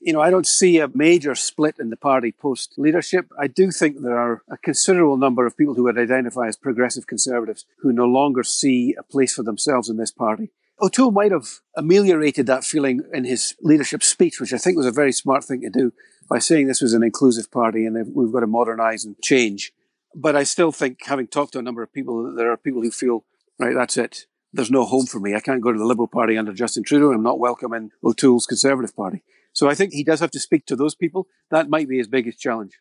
You 0.01 0.13
know, 0.13 0.21
I 0.21 0.31
don't 0.31 0.47
see 0.47 0.79
a 0.79 0.91
major 0.93 1.35
split 1.35 1.77
in 1.79 1.91
the 1.91 1.97
party 1.97 2.33
post 2.33 2.75
leadership. 2.77 3.27
I 3.39 3.47
do 3.47 3.71
think 3.71 4.01
there 4.01 4.19
are 4.19 4.43
a 4.51 4.57
considerable 4.57 5.17
number 5.17 5.47
of 5.47 5.57
people 5.57 5.75
who 5.75 5.85
would 5.85 5.99
identify 5.99 6.49
as 6.49 6.57
progressive 6.57 7.07
conservatives 7.07 7.65
who 7.79 7.93
no 7.93 8.05
longer 8.07 8.43
see 8.43 8.95
a 8.99 9.03
place 9.03 9.35
for 9.35 9.43
themselves 9.43 9.89
in 9.89 9.97
this 9.97 10.11
party. 10.11 10.51
O'Toole 10.81 11.13
might 11.13 11.31
have 11.31 11.61
ameliorated 11.77 12.47
that 12.47 12.65
feeling 12.65 13.03
in 13.13 13.25
his 13.25 13.55
leadership 13.63 14.03
speech, 14.03 14.41
which 14.41 14.53
I 14.53 14.59
think 14.59 14.77
was 14.77 14.87
a 14.87 14.93
very 14.93 15.13
smart 15.13 15.45
thing 15.45 15.61
to 15.61 15.71
do 15.71 15.93
by 16.29 16.39
saying 16.39 16.67
this 16.67 16.83
was 16.83 16.95
an 16.95 17.03
inclusive 17.03 17.51
party 17.51 17.87
and 17.87 18.15
we've 18.15 18.33
got 18.33 18.41
to 18.41 18.47
modernize 18.47 19.05
and 19.05 19.17
change. 19.23 19.73
But 20.15 20.37
I 20.37 20.45
still 20.45 20.73
think, 20.73 21.05
having 21.05 21.27
talked 21.27 21.53
to 21.53 21.59
a 21.59 21.63
number 21.63 21.83
of 21.83 21.93
people, 21.93 22.35
there 22.35 22.51
are 22.51 22.57
people 22.57 22.83
who 22.83 22.91
feel, 22.91 23.25
right, 23.59 23.75
that's 23.75 23.97
it. 23.97 24.27
There's 24.53 24.71
no 24.71 24.85
home 24.85 25.07
for 25.07 25.19
me. 25.19 25.35
I 25.35 25.41
can't 25.41 25.61
go 25.61 25.73
to 25.73 25.79
the 25.79 25.85
Liberal 25.85 26.09
Party 26.09 26.39
under 26.39 26.53
Justin 26.53 26.85
Trudeau. 26.85 27.13
I'm 27.13 27.23
not 27.23 27.41
welcome 27.41 27.73
in 27.73 27.91
O'Toole's 28.05 28.47
Conservative 28.47 28.95
Party. 28.95 29.25
So 29.53 29.69
I 29.69 29.75
think 29.75 29.93
he 29.93 30.05
does 30.05 30.21
have 30.21 30.31
to 30.33 30.41
speak 30.41 30.67
to 30.67 30.77
those 30.77 30.95
people. 30.95 31.27
That 31.51 31.69
might 31.69 31.89
be 31.89 31.99
his 31.99 32.09
biggest 32.09 32.39
challenge. 32.39 32.79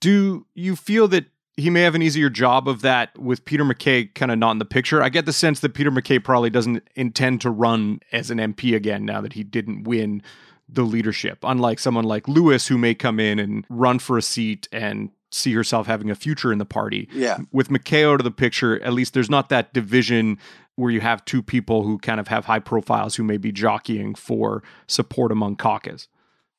Do 0.00 0.46
you 0.54 0.76
feel 0.76 1.08
that 1.08 1.26
he 1.60 1.70
may 1.70 1.82
have 1.82 1.94
an 1.94 2.02
easier 2.02 2.30
job 2.30 2.68
of 2.68 2.82
that 2.82 3.16
with 3.18 3.44
Peter 3.44 3.64
MacKay 3.64 4.06
kind 4.06 4.32
of 4.32 4.38
not 4.38 4.52
in 4.52 4.58
the 4.58 4.64
picture. 4.64 5.02
I 5.02 5.08
get 5.08 5.26
the 5.26 5.32
sense 5.32 5.60
that 5.60 5.74
Peter 5.74 5.90
MacKay 5.90 6.18
probably 6.18 6.50
doesn't 6.50 6.82
intend 6.94 7.40
to 7.42 7.50
run 7.50 8.00
as 8.12 8.30
an 8.30 8.38
MP 8.38 8.74
again 8.74 9.04
now 9.04 9.20
that 9.20 9.34
he 9.34 9.44
didn't 9.44 9.84
win 9.84 10.22
the 10.68 10.82
leadership, 10.82 11.38
unlike 11.42 11.78
someone 11.78 12.04
like 12.04 12.28
Lewis 12.28 12.68
who 12.68 12.78
may 12.78 12.94
come 12.94 13.20
in 13.20 13.38
and 13.38 13.66
run 13.68 13.98
for 13.98 14.16
a 14.16 14.22
seat 14.22 14.68
and 14.72 15.10
see 15.30 15.52
herself 15.52 15.86
having 15.86 16.10
a 16.10 16.14
future 16.14 16.52
in 16.52 16.58
the 16.58 16.64
party. 16.64 17.08
Yeah. 17.12 17.38
With 17.52 17.70
MacKay 17.70 18.04
out 18.04 18.20
of 18.20 18.24
the 18.24 18.30
picture, 18.30 18.82
at 18.82 18.92
least 18.92 19.14
there's 19.14 19.30
not 19.30 19.48
that 19.48 19.72
division 19.72 20.38
where 20.76 20.90
you 20.90 21.00
have 21.00 21.24
two 21.24 21.42
people 21.42 21.84
who 21.84 21.98
kind 21.98 22.20
of 22.20 22.28
have 22.28 22.46
high 22.46 22.58
profiles 22.58 23.16
who 23.16 23.22
may 23.22 23.36
be 23.36 23.52
jockeying 23.52 24.14
for 24.14 24.62
support 24.86 25.30
among 25.30 25.56
caucus. 25.56 26.08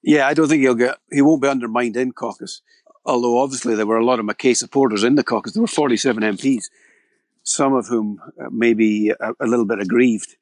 Yeah, 0.03 0.27
I 0.27 0.33
don't 0.33 0.47
think 0.47 0.61
he'll 0.61 0.75
get 0.75 0.97
he 1.11 1.21
won't 1.21 1.41
be 1.41 1.47
undermined 1.47 1.95
in 1.95 2.11
caucus 2.11 2.61
although 3.05 3.39
obviously 3.39 3.75
there 3.75 3.85
were 3.85 3.97
a 3.97 4.05
lot 4.05 4.19
of 4.19 4.25
MacKay 4.25 4.53
supporters 4.53 5.03
in 5.03 5.15
the 5.15 5.23
caucus. 5.23 5.53
There 5.53 5.61
were 5.61 5.67
47 5.67 6.23
MPs, 6.23 6.65
some 7.43 7.73
of 7.73 7.87
whom 7.87 8.19
uh, 8.39 8.49
may 8.51 8.73
be 8.73 9.09
a, 9.09 9.33
a, 9.39 9.47
little 9.47 9.65
bit 9.65 9.79
aggrieved. 9.79 10.35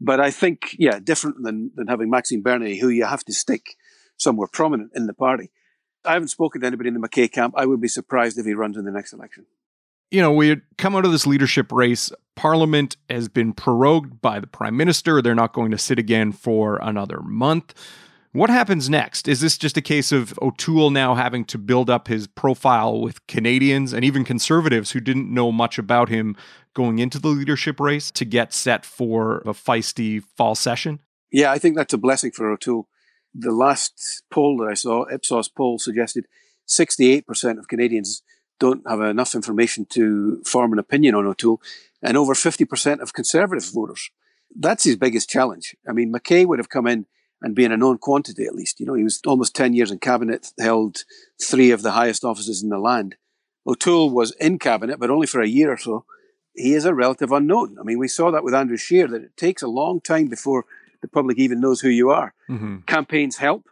But 0.00 0.20
I 0.20 0.30
think, 0.30 0.76
yeah, 0.78 0.98
different 0.98 1.42
than, 1.42 1.70
than 1.74 1.86
having 1.86 2.10
Maxime 2.10 2.42
Bernier, 2.42 2.76
who 2.76 2.88
you 2.88 3.04
have 3.04 3.24
to 3.24 3.32
stick 3.32 3.76
somewhere 4.16 4.48
prominent 4.48 4.92
in 4.94 5.06
the 5.06 5.14
party. 5.14 5.50
I 6.04 6.12
haven't 6.14 6.28
spoken 6.28 6.60
to 6.60 6.66
anybody 6.66 6.88
in 6.88 6.94
the 6.94 7.00
MacKay 7.00 7.28
camp. 7.28 7.54
I 7.56 7.66
would 7.66 7.80
be 7.80 7.88
surprised 7.88 8.38
if 8.38 8.46
he 8.46 8.54
runs 8.54 8.76
in 8.76 8.84
the 8.84 8.92
next 8.92 9.12
election. 9.12 9.46
you 10.10 10.20
know, 10.20 10.32
we 10.32 10.60
come 10.78 10.94
out 10.94 11.04
of 11.04 11.12
this 11.12 11.26
leadership 11.26 11.72
race. 11.72 12.12
Parliament 12.36 12.96
has 13.10 13.28
been 13.28 13.52
prorogued 13.52 14.20
by 14.20 14.38
the 14.38 14.46
prime 14.46 14.76
minister. 14.76 15.20
They're 15.20 15.34
not 15.34 15.52
going 15.52 15.70
to 15.70 15.78
sit 15.78 15.98
again 15.98 16.32
for 16.32 16.76
another 16.82 17.20
month. 17.20 17.74
What 18.32 18.50
happens 18.50 18.90
next? 18.90 19.28
Is 19.28 19.40
this 19.40 19.56
just 19.56 19.76
a 19.76 19.80
case 19.80 20.10
of 20.10 20.36
O'Toole 20.42 20.90
now 20.90 21.14
having 21.14 21.44
to 21.46 21.58
build 21.58 21.88
up 21.88 22.08
his 22.08 22.26
profile 22.26 23.00
with 23.00 23.24
Canadians 23.28 23.92
and 23.92 24.04
even 24.04 24.24
conservatives 24.24 24.90
who 24.90 24.98
didn't 25.00 25.32
know 25.32 25.52
much 25.52 25.78
about 25.78 26.08
him 26.08 26.36
going 26.74 26.98
into 26.98 27.20
the 27.20 27.28
leadership 27.28 27.78
race 27.78 28.10
to 28.10 28.24
get 28.24 28.52
set 28.52 28.84
for 28.84 29.38
a 29.38 29.52
feisty 29.52 30.20
fall 30.36 30.56
session? 30.56 30.98
Yeah, 31.30 31.52
I 31.52 31.58
think 31.58 31.76
that's 31.76 31.94
a 31.94 31.98
blessing 31.98 32.32
for 32.32 32.50
O'Toole. 32.50 32.88
The 33.34 33.52
last 33.52 34.22
poll 34.30 34.56
that 34.58 34.68
I 34.70 34.74
saw, 34.74 35.06
Ipsos 35.12 35.48
poll, 35.48 35.78
suggested 35.78 36.26
68% 36.68 37.58
of 37.58 37.68
Canadians 37.68 38.22
don't 38.60 38.86
have 38.88 39.00
enough 39.00 39.34
information 39.34 39.86
to 39.90 40.40
form 40.44 40.72
an 40.72 40.78
opinion 40.78 41.14
on 41.14 41.26
O'Toole, 41.26 41.60
and 42.02 42.16
over 42.16 42.34
50% 42.34 43.00
of 43.00 43.12
Conservative 43.12 43.68
voters. 43.72 44.10
That's 44.54 44.84
his 44.84 44.96
biggest 44.96 45.28
challenge. 45.28 45.74
I 45.88 45.92
mean, 45.92 46.12
MacKay 46.12 46.44
would 46.44 46.60
have 46.60 46.68
come 46.68 46.86
in 46.86 47.06
and 47.42 47.54
being 47.54 47.72
a 47.72 47.76
known 47.76 47.98
quantity 47.98 48.44
at 48.44 48.54
least. 48.54 48.78
You 48.78 48.86
know, 48.86 48.94
he 48.94 49.02
was 49.02 49.20
almost 49.26 49.56
10 49.56 49.74
years 49.74 49.90
in 49.90 49.98
cabinet, 49.98 50.52
held 50.58 51.04
three 51.42 51.72
of 51.72 51.82
the 51.82 51.90
highest 51.92 52.24
offices 52.24 52.62
in 52.62 52.68
the 52.68 52.78
land. 52.78 53.16
O'Toole 53.66 54.10
was 54.10 54.32
in 54.32 54.58
cabinet, 54.58 55.00
but 55.00 55.10
only 55.10 55.26
for 55.26 55.40
a 55.40 55.48
year 55.48 55.72
or 55.72 55.76
so. 55.76 56.04
He 56.54 56.74
is 56.74 56.84
a 56.84 56.94
relative 56.94 57.32
unknown. 57.32 57.76
I 57.80 57.82
mean, 57.82 57.98
we 57.98 58.06
saw 58.06 58.30
that 58.30 58.44
with 58.44 58.54
Andrew 58.54 58.76
Scheer, 58.76 59.08
that 59.08 59.22
it 59.22 59.36
takes 59.36 59.62
a 59.62 59.68
long 59.68 60.00
time 60.00 60.26
before 60.28 60.66
the 61.04 61.08
public 61.08 61.38
even 61.38 61.60
knows 61.60 61.80
who 61.80 61.88
you 61.88 62.10
are. 62.10 62.32
Mm-hmm. 62.48 62.78
Campaigns 62.86 63.36
help, 63.36 63.68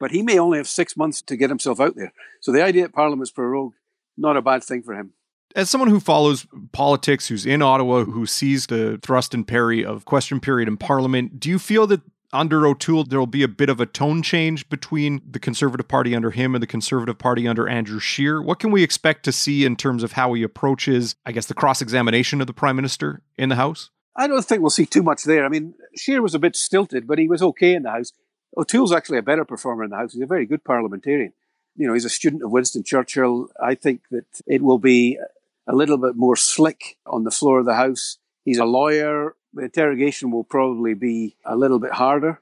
but 0.00 0.10
he 0.10 0.22
may 0.22 0.38
only 0.38 0.58
have 0.58 0.68
six 0.68 0.96
months 0.96 1.22
to 1.22 1.36
get 1.36 1.48
himself 1.48 1.80
out 1.80 1.94
there. 1.94 2.12
So 2.40 2.50
the 2.50 2.62
idea 2.62 2.82
that 2.82 2.92
Parliament's 2.92 3.30
prorogued, 3.30 3.76
not 4.16 4.36
a 4.36 4.42
bad 4.42 4.64
thing 4.64 4.82
for 4.82 4.94
him 4.94 5.12
as 5.54 5.68
someone 5.68 5.90
who 5.90 6.00
follows 6.00 6.46
politics, 6.72 7.28
who's 7.28 7.44
in 7.44 7.60
Ottawa, 7.60 8.04
who 8.04 8.24
sees 8.24 8.68
the 8.68 8.98
thrust 9.02 9.34
and 9.34 9.46
parry 9.46 9.84
of 9.84 10.06
question 10.06 10.40
period 10.40 10.66
in 10.66 10.78
Parliament, 10.78 11.38
do 11.38 11.50
you 11.50 11.58
feel 11.58 11.86
that 11.88 12.00
under 12.32 12.66
O'Toole, 12.66 13.04
there 13.04 13.18
will 13.18 13.26
be 13.26 13.42
a 13.42 13.48
bit 13.48 13.68
of 13.68 13.78
a 13.78 13.86
tone 13.86 14.22
change 14.22 14.68
between 14.70 15.20
the 15.28 15.38
Conservative 15.38 15.86
Party 15.86 16.14
under 16.14 16.30
him 16.30 16.54
and 16.54 16.62
the 16.62 16.66
Conservative 16.66 17.18
Party 17.18 17.46
under 17.46 17.68
Andrew 17.68 17.98
Scheer. 17.98 18.40
What 18.40 18.58
can 18.58 18.70
we 18.70 18.82
expect 18.82 19.24
to 19.24 19.32
see 19.32 19.66
in 19.66 19.76
terms 19.76 20.02
of 20.02 20.12
how 20.12 20.32
he 20.32 20.42
approaches, 20.42 21.14
I 21.26 21.32
guess, 21.32 21.46
the 21.46 21.54
cross 21.54 21.82
examination 21.82 22.40
of 22.40 22.46
the 22.46 22.54
Prime 22.54 22.76
Minister 22.76 23.20
in 23.36 23.50
the 23.50 23.56
House? 23.56 23.90
I 24.14 24.26
don't 24.26 24.44
think 24.44 24.60
we'll 24.60 24.70
see 24.70 24.86
too 24.86 25.02
much 25.02 25.24
there. 25.24 25.44
I 25.44 25.48
mean, 25.48 25.74
Scheer 25.96 26.22
was 26.22 26.34
a 26.34 26.38
bit 26.38 26.56
stilted, 26.56 27.06
but 27.06 27.18
he 27.18 27.28
was 27.28 27.42
okay 27.42 27.74
in 27.74 27.84
the 27.84 27.90
House. 27.90 28.12
O'Toole's 28.56 28.92
actually 28.92 29.18
a 29.18 29.22
better 29.22 29.44
performer 29.44 29.84
in 29.84 29.90
the 29.90 29.96
House. 29.96 30.12
He's 30.12 30.22
a 30.22 30.26
very 30.26 30.44
good 30.44 30.64
parliamentarian. 30.64 31.32
You 31.76 31.86
know, 31.86 31.94
he's 31.94 32.04
a 32.04 32.10
student 32.10 32.42
of 32.42 32.50
Winston 32.50 32.84
Churchill. 32.84 33.48
I 33.62 33.74
think 33.74 34.02
that 34.10 34.26
it 34.46 34.60
will 34.60 34.78
be 34.78 35.18
a 35.66 35.74
little 35.74 35.96
bit 35.96 36.16
more 36.16 36.36
slick 36.36 36.98
on 37.06 37.24
the 37.24 37.30
floor 37.30 37.60
of 37.60 37.64
the 37.64 37.74
House. 37.74 38.18
He's 38.44 38.58
a 38.58 38.66
lawyer 38.66 39.34
the 39.54 39.64
interrogation 39.64 40.30
will 40.30 40.44
probably 40.44 40.94
be 40.94 41.36
a 41.44 41.56
little 41.56 41.78
bit 41.78 41.92
harder. 41.92 42.40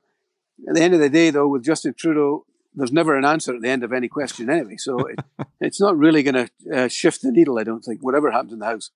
At 0.68 0.74
the 0.74 0.82
end 0.82 0.94
of 0.94 1.00
the 1.00 1.08
day, 1.08 1.30
though, 1.30 1.48
with 1.48 1.64
Justin 1.64 1.94
Trudeau, 1.94 2.46
there's 2.74 2.92
never 2.92 3.16
an 3.16 3.24
answer 3.24 3.54
at 3.54 3.62
the 3.62 3.68
end 3.68 3.82
of 3.82 3.92
any 3.92 4.08
question 4.08 4.48
anyway. 4.48 4.76
So 4.76 4.98
it, 5.06 5.18
it's 5.60 5.80
not 5.80 5.96
really 5.96 6.22
going 6.22 6.46
to 6.46 6.50
uh, 6.72 6.88
shift 6.88 7.22
the 7.22 7.32
needle, 7.32 7.58
I 7.58 7.64
don't 7.64 7.84
think, 7.84 8.00
whatever 8.02 8.30
happens 8.30 8.52
in 8.52 8.58
the 8.60 8.66
House. 8.66 8.90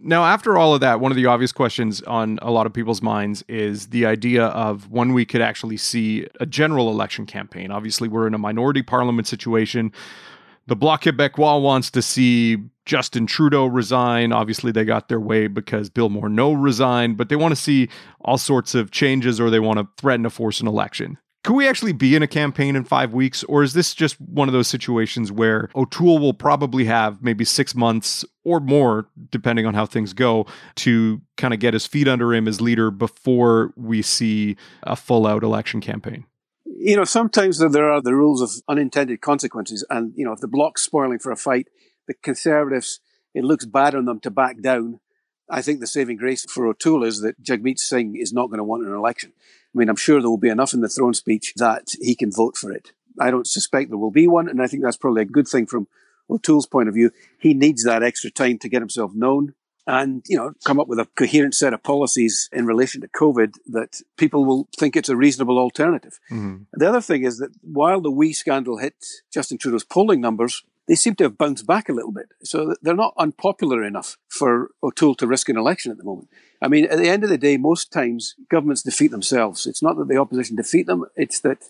Now, 0.00 0.24
after 0.24 0.56
all 0.56 0.74
of 0.74 0.80
that, 0.80 1.00
one 1.00 1.10
of 1.10 1.16
the 1.16 1.26
obvious 1.26 1.50
questions 1.50 2.02
on 2.02 2.38
a 2.40 2.52
lot 2.52 2.66
of 2.66 2.72
people's 2.72 3.02
minds 3.02 3.42
is 3.48 3.88
the 3.88 4.06
idea 4.06 4.46
of 4.46 4.90
when 4.90 5.12
we 5.12 5.24
could 5.24 5.40
actually 5.40 5.76
see 5.76 6.26
a 6.38 6.46
general 6.46 6.88
election 6.88 7.26
campaign. 7.26 7.72
Obviously, 7.72 8.06
we're 8.06 8.28
in 8.28 8.34
a 8.34 8.38
minority 8.38 8.82
parliament 8.82 9.26
situation. 9.26 9.92
The 10.68 10.76
Bloc 10.76 11.02
Québécois 11.02 11.60
wants 11.60 11.90
to 11.90 12.02
see 12.02 12.58
Justin 12.84 13.26
Trudeau 13.26 13.66
resign. 13.66 14.32
Obviously, 14.32 14.70
they 14.70 14.84
got 14.84 15.08
their 15.08 15.18
way 15.18 15.48
because 15.48 15.90
Bill 15.90 16.10
Morneau 16.10 16.54
resigned, 16.56 17.16
but 17.16 17.28
they 17.28 17.36
want 17.36 17.52
to 17.52 17.60
see 17.60 17.88
all 18.20 18.38
sorts 18.38 18.74
of 18.74 18.92
changes 18.92 19.40
or 19.40 19.50
they 19.50 19.60
want 19.60 19.78
to 19.78 19.88
threaten 20.00 20.22
to 20.22 20.30
force 20.30 20.60
an 20.60 20.68
election. 20.68 21.18
Could 21.48 21.56
we 21.56 21.66
actually 21.66 21.94
be 21.94 22.14
in 22.14 22.22
a 22.22 22.26
campaign 22.26 22.76
in 22.76 22.84
five 22.84 23.14
weeks, 23.14 23.42
or 23.44 23.62
is 23.62 23.72
this 23.72 23.94
just 23.94 24.20
one 24.20 24.50
of 24.50 24.52
those 24.52 24.68
situations 24.68 25.32
where 25.32 25.70
O'Toole 25.74 26.18
will 26.18 26.34
probably 26.34 26.84
have 26.84 27.22
maybe 27.22 27.42
six 27.42 27.74
months 27.74 28.22
or 28.44 28.60
more, 28.60 29.08
depending 29.30 29.64
on 29.64 29.72
how 29.72 29.86
things 29.86 30.12
go, 30.12 30.44
to 30.74 31.22
kind 31.38 31.54
of 31.54 31.58
get 31.58 31.72
his 31.72 31.86
feet 31.86 32.06
under 32.06 32.34
him 32.34 32.46
as 32.46 32.60
leader 32.60 32.90
before 32.90 33.72
we 33.76 34.02
see 34.02 34.58
a 34.82 34.94
full 34.94 35.26
out 35.26 35.42
election 35.42 35.80
campaign? 35.80 36.26
you 36.66 36.96
know, 36.96 37.04
sometimes 37.04 37.58
there 37.58 37.90
are 37.90 38.02
the 38.02 38.14
rules 38.14 38.42
of 38.42 38.50
unintended 38.68 39.22
consequences. 39.22 39.86
And, 39.88 40.12
you 40.16 40.26
know, 40.26 40.32
if 40.32 40.40
the 40.40 40.48
bloc's 40.48 40.82
spoiling 40.82 41.18
for 41.18 41.32
a 41.32 41.36
fight, 41.36 41.68
the 42.06 42.12
Conservatives, 42.12 43.00
it 43.34 43.42
looks 43.42 43.64
bad 43.64 43.94
on 43.94 44.04
them 44.04 44.20
to 44.20 44.30
back 44.30 44.60
down. 44.60 45.00
I 45.48 45.62
think 45.62 45.80
the 45.80 45.86
saving 45.86 46.18
grace 46.18 46.44
for 46.44 46.66
O'Toole 46.66 47.04
is 47.04 47.22
that 47.22 47.42
Jagmeet 47.42 47.78
Singh 47.78 48.16
is 48.16 48.34
not 48.34 48.48
going 48.48 48.58
to 48.58 48.64
want 48.64 48.86
an 48.86 48.92
election. 48.92 49.32
I 49.74 49.78
mean, 49.78 49.88
I'm 49.88 49.96
sure 49.96 50.20
there 50.20 50.30
will 50.30 50.38
be 50.38 50.48
enough 50.48 50.74
in 50.74 50.80
the 50.80 50.88
throne 50.88 51.14
speech 51.14 51.52
that 51.56 51.88
he 52.00 52.14
can 52.14 52.32
vote 52.32 52.56
for 52.56 52.72
it. 52.72 52.92
I 53.20 53.30
don't 53.30 53.46
suspect 53.46 53.90
there 53.90 53.98
will 53.98 54.10
be 54.10 54.26
one, 54.26 54.48
and 54.48 54.62
I 54.62 54.66
think 54.66 54.82
that's 54.82 54.96
probably 54.96 55.22
a 55.22 55.26
good 55.26 55.48
thing 55.48 55.66
from 55.66 55.88
O'Toole's 56.30 56.66
point 56.66 56.88
of 56.88 56.94
view. 56.94 57.10
He 57.38 57.54
needs 57.54 57.84
that 57.84 58.02
extra 58.02 58.30
time 58.30 58.58
to 58.58 58.68
get 58.68 58.82
himself 58.82 59.12
known 59.14 59.54
and 59.88 60.22
you 60.28 60.36
know 60.36 60.52
come 60.64 60.78
up 60.78 60.86
with 60.86 61.00
a 61.00 61.08
coherent 61.16 61.54
set 61.54 61.72
of 61.72 61.82
policies 61.82 62.48
in 62.52 62.66
relation 62.66 63.00
to 63.00 63.08
COVID 63.08 63.54
that 63.68 64.02
people 64.18 64.44
will 64.44 64.68
think 64.78 64.94
it's 64.94 65.08
a 65.08 65.16
reasonable 65.16 65.58
alternative. 65.58 66.20
Mm-hmm. 66.30 66.64
The 66.74 66.88
other 66.88 67.00
thing 67.00 67.24
is 67.24 67.38
that 67.38 67.50
while 67.62 68.00
the 68.00 68.10
WE 68.10 68.32
scandal 68.34 68.78
hit 68.78 68.94
Justin 69.32 69.58
Trudeau's 69.58 69.84
polling 69.84 70.20
numbers, 70.20 70.62
they 70.88 70.94
seem 70.94 71.14
to 71.16 71.24
have 71.24 71.38
bounced 71.38 71.66
back 71.66 71.88
a 71.88 71.92
little 71.92 72.10
bit. 72.10 72.32
So 72.42 72.74
they're 72.82 72.96
not 72.96 73.14
unpopular 73.18 73.84
enough 73.84 74.16
for 74.28 74.70
O'Toole 74.82 75.14
to 75.16 75.26
risk 75.26 75.50
an 75.50 75.58
election 75.58 75.92
at 75.92 75.98
the 75.98 76.04
moment. 76.04 76.28
I 76.62 76.68
mean, 76.68 76.86
at 76.86 76.98
the 76.98 77.10
end 77.10 77.22
of 77.22 77.30
the 77.30 77.38
day, 77.38 77.58
most 77.58 77.92
times 77.92 78.34
governments 78.50 78.82
defeat 78.82 79.10
themselves. 79.10 79.66
It's 79.66 79.82
not 79.82 79.98
that 79.98 80.08
the 80.08 80.16
opposition 80.16 80.56
defeat 80.56 80.86
them; 80.86 81.04
it's 81.14 81.40
that 81.40 81.64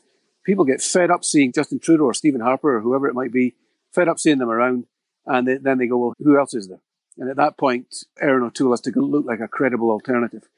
people 0.46 0.64
get 0.64 0.80
fed 0.80 1.10
up 1.10 1.24
seeing 1.24 1.52
Justin 1.52 1.80
Trudeau 1.80 2.04
or 2.04 2.14
Stephen 2.14 2.40
Harper 2.40 2.76
or 2.76 2.80
whoever 2.80 3.08
it 3.08 3.14
might 3.14 3.32
be, 3.32 3.56
fed 3.92 4.08
up 4.08 4.18
seeing 4.18 4.38
them 4.38 4.50
around, 4.50 4.86
and 5.26 5.46
they, 5.46 5.56
then 5.56 5.78
they 5.78 5.88
go, 5.88 5.98
"Well, 5.98 6.14
who 6.20 6.38
else 6.38 6.54
is 6.54 6.68
there?" 6.68 6.80
And 7.18 7.28
at 7.28 7.36
that 7.36 7.58
point, 7.58 7.88
Erin 8.20 8.44
O'Toole 8.44 8.70
has 8.70 8.80
to 8.82 8.92
look 8.92 9.26
like 9.26 9.40
a 9.40 9.48
credible 9.48 9.90
alternative. 9.90 10.48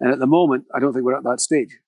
And 0.00 0.12
at 0.12 0.18
the 0.18 0.26
moment, 0.26 0.66
I 0.74 0.80
don't 0.80 0.92
think 0.92 1.04
we're 1.04 1.16
at 1.16 1.24
that 1.24 1.40
stage. 1.40 1.78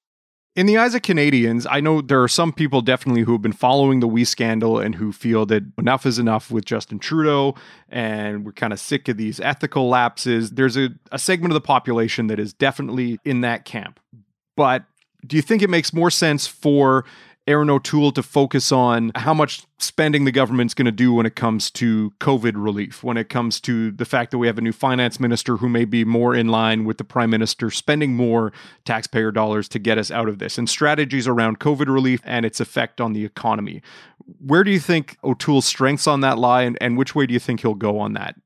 In 0.61 0.67
the 0.67 0.77
eyes 0.77 0.95
of 0.95 1.01
Canadians, 1.01 1.67
I 1.71 1.81
know 1.81 2.03
there 2.03 2.23
are 2.23 2.29
some 2.29 2.53
people 2.53 2.83
definitely 2.83 3.23
who 3.23 3.33
have 3.33 3.41
been 3.41 3.51
following 3.51 4.01
the 4.01 4.07
WE 4.07 4.27
scandal 4.27 4.79
and 4.79 4.95
who 4.95 5.11
feel 5.11 5.47
that 5.47 5.63
enough 5.79 6.05
is 6.05 6.19
enough 6.19 6.51
with 6.51 6.67
Justin 6.67 6.99
Trudeau 6.99 7.55
and 7.89 8.45
we're 8.45 8.53
kind 8.53 8.71
of 8.71 8.79
sick 8.79 9.09
of 9.09 9.17
these 9.17 9.41
ethical 9.41 9.89
lapses. 9.89 10.51
There's 10.51 10.77
a, 10.77 10.91
a 11.13 11.19
segment 11.19 11.53
of 11.53 11.55
the 11.55 11.63
population 11.63 12.27
that 12.27 12.39
is 12.39 12.53
definitely 12.53 13.19
in 13.25 13.41
that 13.41 13.65
camp. 13.65 14.01
But 14.55 14.85
do 15.27 15.37
you 15.37 15.41
think 15.41 15.63
it 15.63 15.71
makes 15.71 15.95
more 15.95 16.11
sense 16.11 16.47
for 16.47 17.07
Erin 17.47 17.71
O'Toole 17.71 18.13
to 18.13 18.23
focus 18.23 18.71
on 18.71 19.11
how 19.15 19.35
much 19.35 19.63
spending 19.79 20.25
the 20.25 20.31
government's 20.31 20.75
going 20.75 20.87
to 20.87 20.93
do 20.93 21.13
when 21.13 21.27
it 21.27 21.35
comes 21.35 21.71
to 21.73 22.13
COVID 22.21 22.53
relief, 22.55 23.03
when 23.03 23.17
it 23.17 23.29
comes 23.29 23.61
to 23.63 23.91
the 23.91 24.05
fact 24.05 24.31
that 24.31 24.39
we 24.39 24.47
have 24.47 24.59
a 24.59 24.61
new 24.61 24.73
finance 24.73 25.19
minister 25.19 25.57
who 25.57 25.69
may 25.69 25.85
be 25.85 26.05
more 26.05 26.35
in 26.35 26.49
line 26.49 26.85
with 26.85 26.99
the 26.99 27.05
prime 27.05 27.31
minister 27.31 27.71
spending 27.71 28.15
more 28.15 28.53
taxpayer 28.85 29.33
dollars 29.33 29.69
to 29.69 29.79
get 29.79 29.99
us 29.99 30.11
out 30.11 30.29
of 30.29 30.39
this, 30.39 30.59
and 30.59 30.69
strategies 30.69 31.27
around 31.27 31.59
COVID 31.59 31.93
relief 31.93 32.21
and 32.25 32.45
its 32.45 32.61
effect 32.61 33.01
on 33.01 33.15
the 33.15 33.25
economy. 33.25 33.83
Where 34.39 34.63
do 34.63 34.71
you 34.71 34.81
think 34.81 35.17
O'Toole's 35.25 35.67
strengths 35.67 36.07
on 36.07 36.21
that 36.21 36.39
lie, 36.39 36.63
and, 36.63 36.79
and 36.81 36.97
which 36.97 37.15
way 37.15 37.27
do 37.27 37.35
you 37.35 37.41
think 37.41 37.61
he'll 37.61 37.75
go 37.75 37.99
on 37.99 38.13
that? 38.13 38.37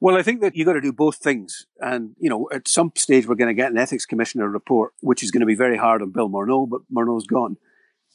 Well, 0.00 0.16
I 0.16 0.22
think 0.22 0.42
that 0.42 0.54
you've 0.54 0.66
got 0.66 0.74
to 0.74 0.82
do 0.82 0.92
both 0.92 1.16
things. 1.16 1.66
And, 1.80 2.14
you 2.18 2.28
know, 2.28 2.48
at 2.52 2.68
some 2.68 2.92
stage, 2.94 3.26
we're 3.26 3.36
going 3.36 3.48
to 3.48 3.54
get 3.54 3.70
an 3.70 3.78
ethics 3.78 4.04
commissioner 4.04 4.48
report, 4.50 4.92
which 5.00 5.22
is 5.22 5.30
going 5.30 5.40
to 5.40 5.46
be 5.46 5.54
very 5.54 5.78
hard 5.78 6.02
on 6.02 6.10
Bill 6.10 6.28
Morneau, 6.28 6.68
but 6.68 6.82
Morneau's 6.94 7.26
gone. 7.26 7.56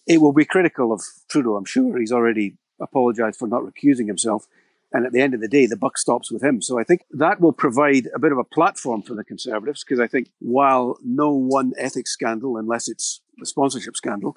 It 0.08 0.22
will 0.22 0.34
be 0.34 0.46
critical 0.46 0.92
of 0.92 1.02
Trudeau, 1.30 1.56
I'm 1.56 1.66
sure. 1.66 2.00
He's 2.00 2.12
already 2.12 2.58
apologised 2.82 3.38
for 3.38 3.48
not 3.48 3.64
recusing 3.64 4.08
himself. 4.08 4.48
And 4.92 5.06
at 5.06 5.12
the 5.12 5.22
end 5.22 5.36
of 5.36 5.42
the 5.42 5.48
day, 5.48 5.68
the 5.68 5.78
buck 5.78 6.00
stops 6.00 6.32
with 6.32 6.44
him. 6.44 6.62
So 6.64 6.80
I 6.80 6.84
think 6.84 7.02
that 7.12 7.40
will 7.40 7.52
provide 7.52 8.08
a 8.16 8.20
bit 8.20 8.32
of 8.32 8.40
a 8.40 8.44
platform 8.44 9.04
for 9.04 9.14
the 9.14 9.24
Conservatives, 9.24 9.84
because 9.84 10.00
I 10.00 10.08
think 10.08 10.32
while 10.40 10.98
no 11.04 11.32
one 11.32 11.74
ethics 11.78 12.12
scandal, 12.12 12.58
unless 12.58 12.88
it's 12.88 13.22
a 13.42 13.46
sponsorship 13.46 13.96
scandal, 13.96 14.36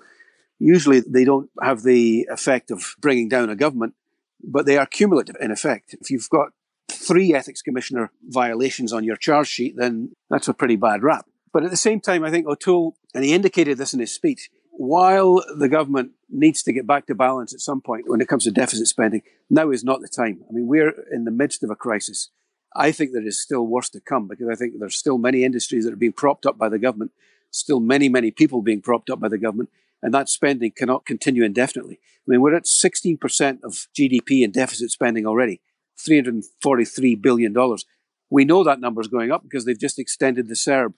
usually 0.59 1.00
they 1.00 1.25
don't 1.25 1.49
have 1.62 1.83
the 1.83 2.28
effect 2.31 2.71
of 2.71 2.95
bringing 3.00 3.31
down 3.31 3.49
a 3.49 3.57
government, 3.57 3.95
but 4.45 4.66
they 4.66 4.76
are 4.76 4.85
cumulative 4.85 5.37
in 5.40 5.50
effect. 5.50 5.95
If 5.99 6.11
you've 6.11 6.28
got 6.28 6.50
three 6.90 7.35
ethics 7.35 7.62
commissioner 7.62 8.11
violations 8.28 8.92
on 8.92 9.04
your 9.04 9.16
charge 9.16 9.49
sheet, 9.49 9.75
then 9.76 10.12
that's 10.28 10.49
a 10.49 10.54
pretty 10.54 10.76
bad 10.76 11.02
rap. 11.02 11.25
But 11.52 11.64
at 11.64 11.71
the 11.71 11.76
same 11.76 12.00
time, 12.00 12.25
I 12.25 12.31
think 12.31 12.47
O'Toole, 12.47 12.95
and 13.14 13.25
he 13.25 13.33
indicated 13.33 13.78
this 13.78 13.95
in 13.95 14.00
his 14.00 14.12
speech, 14.12 14.50
while 14.72 15.44
the 15.56 15.68
government 15.68 16.12
needs 16.30 16.62
to 16.62 16.72
get 16.72 16.86
back 16.86 17.06
to 17.06 17.14
balance 17.14 17.52
at 17.52 17.60
some 17.60 17.80
point 17.80 18.08
when 18.08 18.20
it 18.20 18.28
comes 18.28 18.44
to 18.44 18.50
deficit 18.50 18.88
spending, 18.88 19.22
now 19.50 19.70
is 19.70 19.84
not 19.84 20.00
the 20.00 20.08
time. 20.08 20.42
I 20.48 20.52
mean, 20.52 20.66
we're 20.66 20.94
in 21.12 21.24
the 21.24 21.30
midst 21.30 21.62
of 21.62 21.70
a 21.70 21.76
crisis. 21.76 22.30
I 22.74 22.90
think 22.90 23.12
there 23.12 23.26
is 23.26 23.40
still 23.40 23.66
worse 23.66 23.90
to 23.90 24.00
come 24.00 24.28
because 24.28 24.48
I 24.48 24.54
think 24.54 24.78
there's 24.78 24.96
still 24.96 25.18
many 25.18 25.44
industries 25.44 25.84
that 25.84 25.92
are 25.92 25.96
being 25.96 26.12
propped 26.12 26.46
up 26.46 26.56
by 26.56 26.70
the 26.70 26.78
government, 26.78 27.12
still 27.50 27.80
many, 27.80 28.08
many 28.08 28.30
people 28.30 28.62
being 28.62 28.80
propped 28.80 29.10
up 29.10 29.20
by 29.20 29.28
the 29.28 29.36
government, 29.36 29.68
and 30.02 30.14
that 30.14 30.30
spending 30.30 30.72
cannot 30.74 31.04
continue 31.04 31.44
indefinitely. 31.44 32.00
I 32.02 32.30
mean, 32.30 32.40
we're 32.40 32.54
at 32.54 32.64
16% 32.64 33.62
of 33.62 33.88
GDP 33.94 34.42
in 34.42 34.52
deficit 34.52 34.90
spending 34.90 35.26
already. 35.26 35.60
$343 35.98 37.20
billion. 37.20 37.54
We 38.30 38.44
know 38.46 38.64
that 38.64 38.80
number 38.80 39.02
is 39.02 39.08
going 39.08 39.30
up 39.30 39.42
because 39.42 39.64
they've 39.64 39.78
just 39.78 39.98
extended 39.98 40.48
the 40.48 40.54
CERB, 40.54 40.94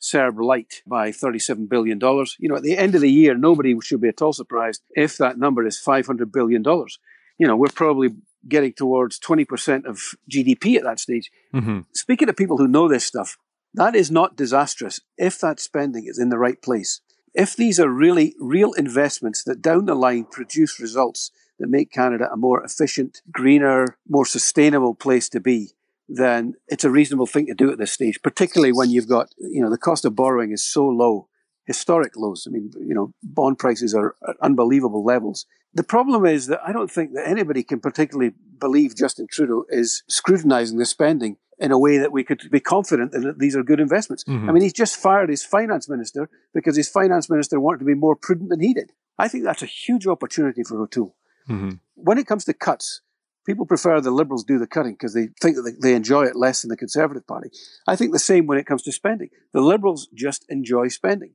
CERB 0.00 0.40
Light 0.40 0.82
by 0.86 1.10
$37 1.10 1.68
billion. 1.68 1.98
You 2.38 2.48
know, 2.48 2.56
at 2.56 2.62
the 2.62 2.76
end 2.76 2.94
of 2.94 3.00
the 3.00 3.10
year, 3.10 3.36
nobody 3.36 3.74
should 3.82 4.00
be 4.00 4.08
at 4.08 4.22
all 4.22 4.32
surprised 4.32 4.82
if 4.90 5.18
that 5.18 5.38
number 5.38 5.66
is 5.66 5.80
$500 5.84 6.32
billion. 6.32 6.62
You 6.64 7.46
know, 7.46 7.56
we're 7.56 7.68
probably 7.68 8.10
getting 8.48 8.72
towards 8.72 9.18
20% 9.18 9.84
of 9.84 10.00
GDP 10.30 10.76
at 10.76 10.84
that 10.84 11.00
stage. 11.00 11.30
Mm-hmm. 11.54 11.80
Speaking 11.94 12.26
to 12.26 12.32
people 12.32 12.56
who 12.56 12.68
know 12.68 12.88
this 12.88 13.04
stuff, 13.04 13.36
that 13.74 13.94
is 13.94 14.10
not 14.10 14.36
disastrous 14.36 15.00
if 15.16 15.40
that 15.40 15.60
spending 15.60 16.06
is 16.06 16.18
in 16.18 16.30
the 16.30 16.38
right 16.38 16.60
place. 16.60 17.00
If 17.34 17.54
these 17.54 17.78
are 17.78 17.88
really 17.88 18.34
real 18.40 18.72
investments 18.72 19.44
that 19.44 19.62
down 19.62 19.84
the 19.84 19.94
line 19.94 20.24
produce 20.24 20.80
results 20.80 21.30
that 21.58 21.68
make 21.68 21.92
Canada 21.92 22.28
a 22.32 22.36
more 22.36 22.64
efficient, 22.64 23.20
greener, 23.30 23.98
more 24.08 24.24
sustainable 24.24 24.94
place 24.94 25.28
to 25.30 25.40
be, 25.40 25.72
then 26.08 26.54
it's 26.68 26.84
a 26.84 26.90
reasonable 26.90 27.26
thing 27.26 27.46
to 27.46 27.54
do 27.54 27.70
at 27.70 27.78
this 27.78 27.92
stage, 27.92 28.20
particularly 28.22 28.72
when 28.72 28.90
you've 28.90 29.08
got, 29.08 29.28
you 29.38 29.60
know, 29.60 29.70
the 29.70 29.78
cost 29.78 30.04
of 30.04 30.16
borrowing 30.16 30.52
is 30.52 30.64
so 30.64 30.86
low, 30.86 31.28
historic 31.66 32.16
lows. 32.16 32.46
I 32.48 32.50
mean, 32.50 32.70
you 32.80 32.94
know, 32.94 33.12
bond 33.22 33.58
prices 33.58 33.94
are 33.94 34.16
at 34.26 34.36
unbelievable 34.40 35.04
levels. 35.04 35.44
The 35.74 35.84
problem 35.84 36.24
is 36.24 36.46
that 36.46 36.60
I 36.66 36.72
don't 36.72 36.90
think 36.90 37.12
that 37.12 37.28
anybody 37.28 37.62
can 37.62 37.80
particularly 37.80 38.32
believe 38.58 38.96
Justin 38.96 39.26
Trudeau 39.30 39.64
is 39.68 40.02
scrutinizing 40.08 40.78
the 40.78 40.86
spending 40.86 41.36
in 41.58 41.72
a 41.72 41.78
way 41.78 41.98
that 41.98 42.12
we 42.12 42.24
could 42.24 42.40
be 42.50 42.60
confident 42.60 43.12
that 43.12 43.38
these 43.38 43.54
are 43.54 43.62
good 43.62 43.80
investments. 43.80 44.24
Mm-hmm. 44.24 44.48
I 44.48 44.52
mean, 44.52 44.62
he's 44.62 44.72
just 44.72 44.96
fired 44.96 45.28
his 45.28 45.44
finance 45.44 45.88
minister 45.88 46.30
because 46.54 46.76
his 46.76 46.88
finance 46.88 47.28
minister 47.28 47.60
wanted 47.60 47.80
to 47.80 47.84
be 47.84 47.94
more 47.94 48.16
prudent 48.16 48.48
than 48.48 48.60
he 48.60 48.72
did. 48.72 48.92
I 49.18 49.28
think 49.28 49.44
that's 49.44 49.62
a 49.62 49.66
huge 49.66 50.06
opportunity 50.06 50.62
for 50.62 50.80
O'Toole. 50.80 51.16
Mm-hmm. 51.50 51.70
When 51.96 52.18
it 52.18 52.26
comes 52.26 52.44
to 52.44 52.54
cuts, 52.54 53.02
people 53.48 53.64
prefer 53.64 53.98
the 53.98 54.10
Liberals 54.10 54.44
do 54.44 54.58
the 54.58 54.66
cutting 54.66 54.92
because 54.92 55.14
they 55.14 55.28
think 55.40 55.56
that 55.56 55.78
they 55.80 55.94
enjoy 55.94 56.24
it 56.24 56.36
less 56.36 56.60
than 56.60 56.68
the 56.68 56.76
Conservative 56.76 57.26
Party. 57.26 57.48
I 57.86 57.96
think 57.96 58.12
the 58.12 58.18
same 58.18 58.46
when 58.46 58.58
it 58.58 58.66
comes 58.66 58.82
to 58.82 58.92
spending. 58.92 59.30
The 59.54 59.62
Liberals 59.62 60.06
just 60.14 60.44
enjoy 60.50 60.88
spending. 60.88 61.32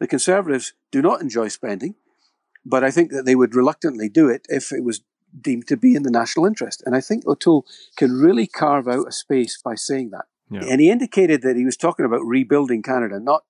The 0.00 0.08
Conservatives 0.08 0.72
do 0.90 1.00
not 1.00 1.20
enjoy 1.20 1.46
spending, 1.46 1.94
but 2.64 2.82
I 2.82 2.90
think 2.90 3.12
that 3.12 3.26
they 3.26 3.36
would 3.36 3.54
reluctantly 3.54 4.08
do 4.08 4.28
it 4.28 4.44
if 4.48 4.72
it 4.72 4.82
was 4.82 5.02
deemed 5.40 5.68
to 5.68 5.76
be 5.76 5.94
in 5.94 6.02
the 6.02 6.10
national 6.10 6.46
interest. 6.46 6.82
And 6.84 6.96
I 6.96 7.00
think 7.00 7.24
O'Toole 7.28 7.64
can 7.96 8.10
really 8.10 8.48
carve 8.48 8.88
out 8.88 9.06
a 9.06 9.12
space 9.12 9.56
by 9.64 9.76
saying 9.76 10.10
that. 10.10 10.24
Yeah. 10.50 10.64
And 10.68 10.80
he 10.80 10.90
indicated 10.90 11.42
that 11.42 11.54
he 11.54 11.64
was 11.64 11.76
talking 11.76 12.04
about 12.04 12.24
rebuilding 12.24 12.82
Canada, 12.82 13.20
not 13.20 13.44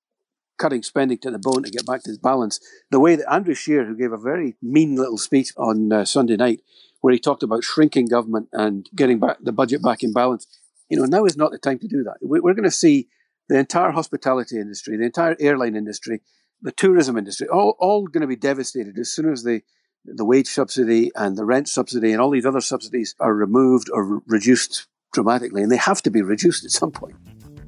cutting 0.59 0.83
spending 0.83 1.19
to 1.19 1.31
the 1.31 1.39
bone 1.39 1.63
to 1.63 1.71
get 1.71 1.87
back 1.87 2.03
to 2.03 2.19
balance. 2.23 2.61
The 2.91 3.01
way 3.01 3.17
that 3.17 3.33
Andrew 3.33 3.55
Scheer, 3.55 3.87
who 3.87 3.97
gave 3.97 4.13
a 4.13 4.19
very 4.19 4.57
mean 4.61 4.97
little 4.97 5.19
speech 5.19 5.53
on 5.57 5.93
uh, 5.93 6.05
Sunday 6.05 6.37
night, 6.37 6.61
where 7.01 7.13
he 7.13 7.19
talked 7.19 7.43
about 7.43 7.65
shrinking 7.65 8.07
government 8.07 8.49
and 8.53 8.89
getting 8.95 9.19
back 9.19 9.39
the 9.41 9.53
budget 9.53 9.83
back 9.83 10.03
in 10.03 10.13
balance, 10.13 10.47
you 10.89 10.99
know, 10.99 11.05
now 11.05 11.25
is 11.25 11.37
not 11.37 11.53
the 11.53 11.59
time 11.59 11.79
to 11.79 11.89
do 11.89 12.03
that. 12.05 12.17
We're 12.21 12.55
going 12.55 12.65
to 12.65 12.71
see 12.71 13.09
the 13.49 13.59
entire 13.59 13.91
hospitality 13.91 14.57
industry, 14.59 14.97
the 14.97 15.05
entire 15.05 15.37
airline 15.39 15.77
industry, 15.77 16.21
the 16.63 16.73
tourism 16.73 17.17
industry, 17.17 17.49
all, 17.49 17.77
all 17.79 18.07
going 18.07 18.23
to 18.23 18.27
be 18.27 18.37
devastated 18.37 18.99
as 18.99 19.13
soon 19.13 19.31
as 19.33 19.43
the 19.43 19.63
the 20.09 20.25
wage 20.25 20.47
subsidy 20.47 21.11
and 21.17 21.37
the 21.37 21.45
rent 21.45 21.69
subsidy 21.69 22.13
and 22.13 22.21
all 22.21 22.31
these 22.31 22.47
other 22.47 22.61
subsidies 22.61 23.17
are 23.19 23.35
removed 23.35 23.91
or 23.93 24.23
reduced 24.27 24.87
dramatically, 25.13 25.63
and 25.63 25.73
they 25.73 25.77
have 25.77 26.01
to 26.03 26.11
be 26.11 26.23
reduced 26.23 26.65
at 26.65 26.71
some 26.71 26.93
point. 26.93 27.17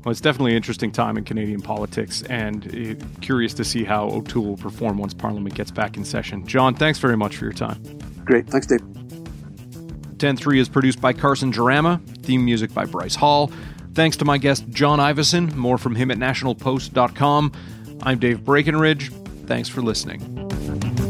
Well, 0.04 0.12
it's 0.12 0.20
definitely 0.20 0.52
an 0.52 0.58
interesting 0.58 0.92
time 0.92 1.18
in 1.18 1.25
Canadian 1.25 1.61
politics, 1.61 2.23
and 2.30 2.64
uh, 2.66 3.04
curious 3.20 3.54
to 3.54 3.64
see 3.64 3.82
how 3.82 4.08
O'Toole 4.08 4.44
will 4.44 4.56
perform 4.56 4.99
once 4.99 5.14
Parliament 5.14 5.54
gets 5.54 5.73
back 5.73 5.97
in 5.97 6.04
session. 6.04 6.47
John, 6.47 6.75
thanks 6.75 6.99
very 6.99 7.16
much 7.16 7.37
for 7.37 7.44
your 7.44 7.52
time. 7.52 7.82
Great. 8.25 8.47
Thanks, 8.49 8.66
Dave. 8.66 8.80
10.3 10.18 10.58
is 10.58 10.68
produced 10.68 11.00
by 11.00 11.12
Carson 11.12 11.52
Jerema, 11.52 12.00
theme 12.22 12.44
music 12.44 12.72
by 12.75 12.84
Bryce 12.84 13.14
Hall. 13.14 13.50
Thanks 13.94 14.16
to 14.18 14.25
my 14.25 14.38
guest, 14.38 14.68
John 14.70 14.98
Ivison. 14.98 15.54
More 15.54 15.78
from 15.78 15.94
him 15.94 16.10
at 16.10 16.18
nationalpost.com. 16.18 17.52
I'm 18.02 18.18
Dave 18.18 18.44
Breckenridge. 18.44 19.10
Thanks 19.46 19.68
for 19.68 19.82
listening. 19.82 21.07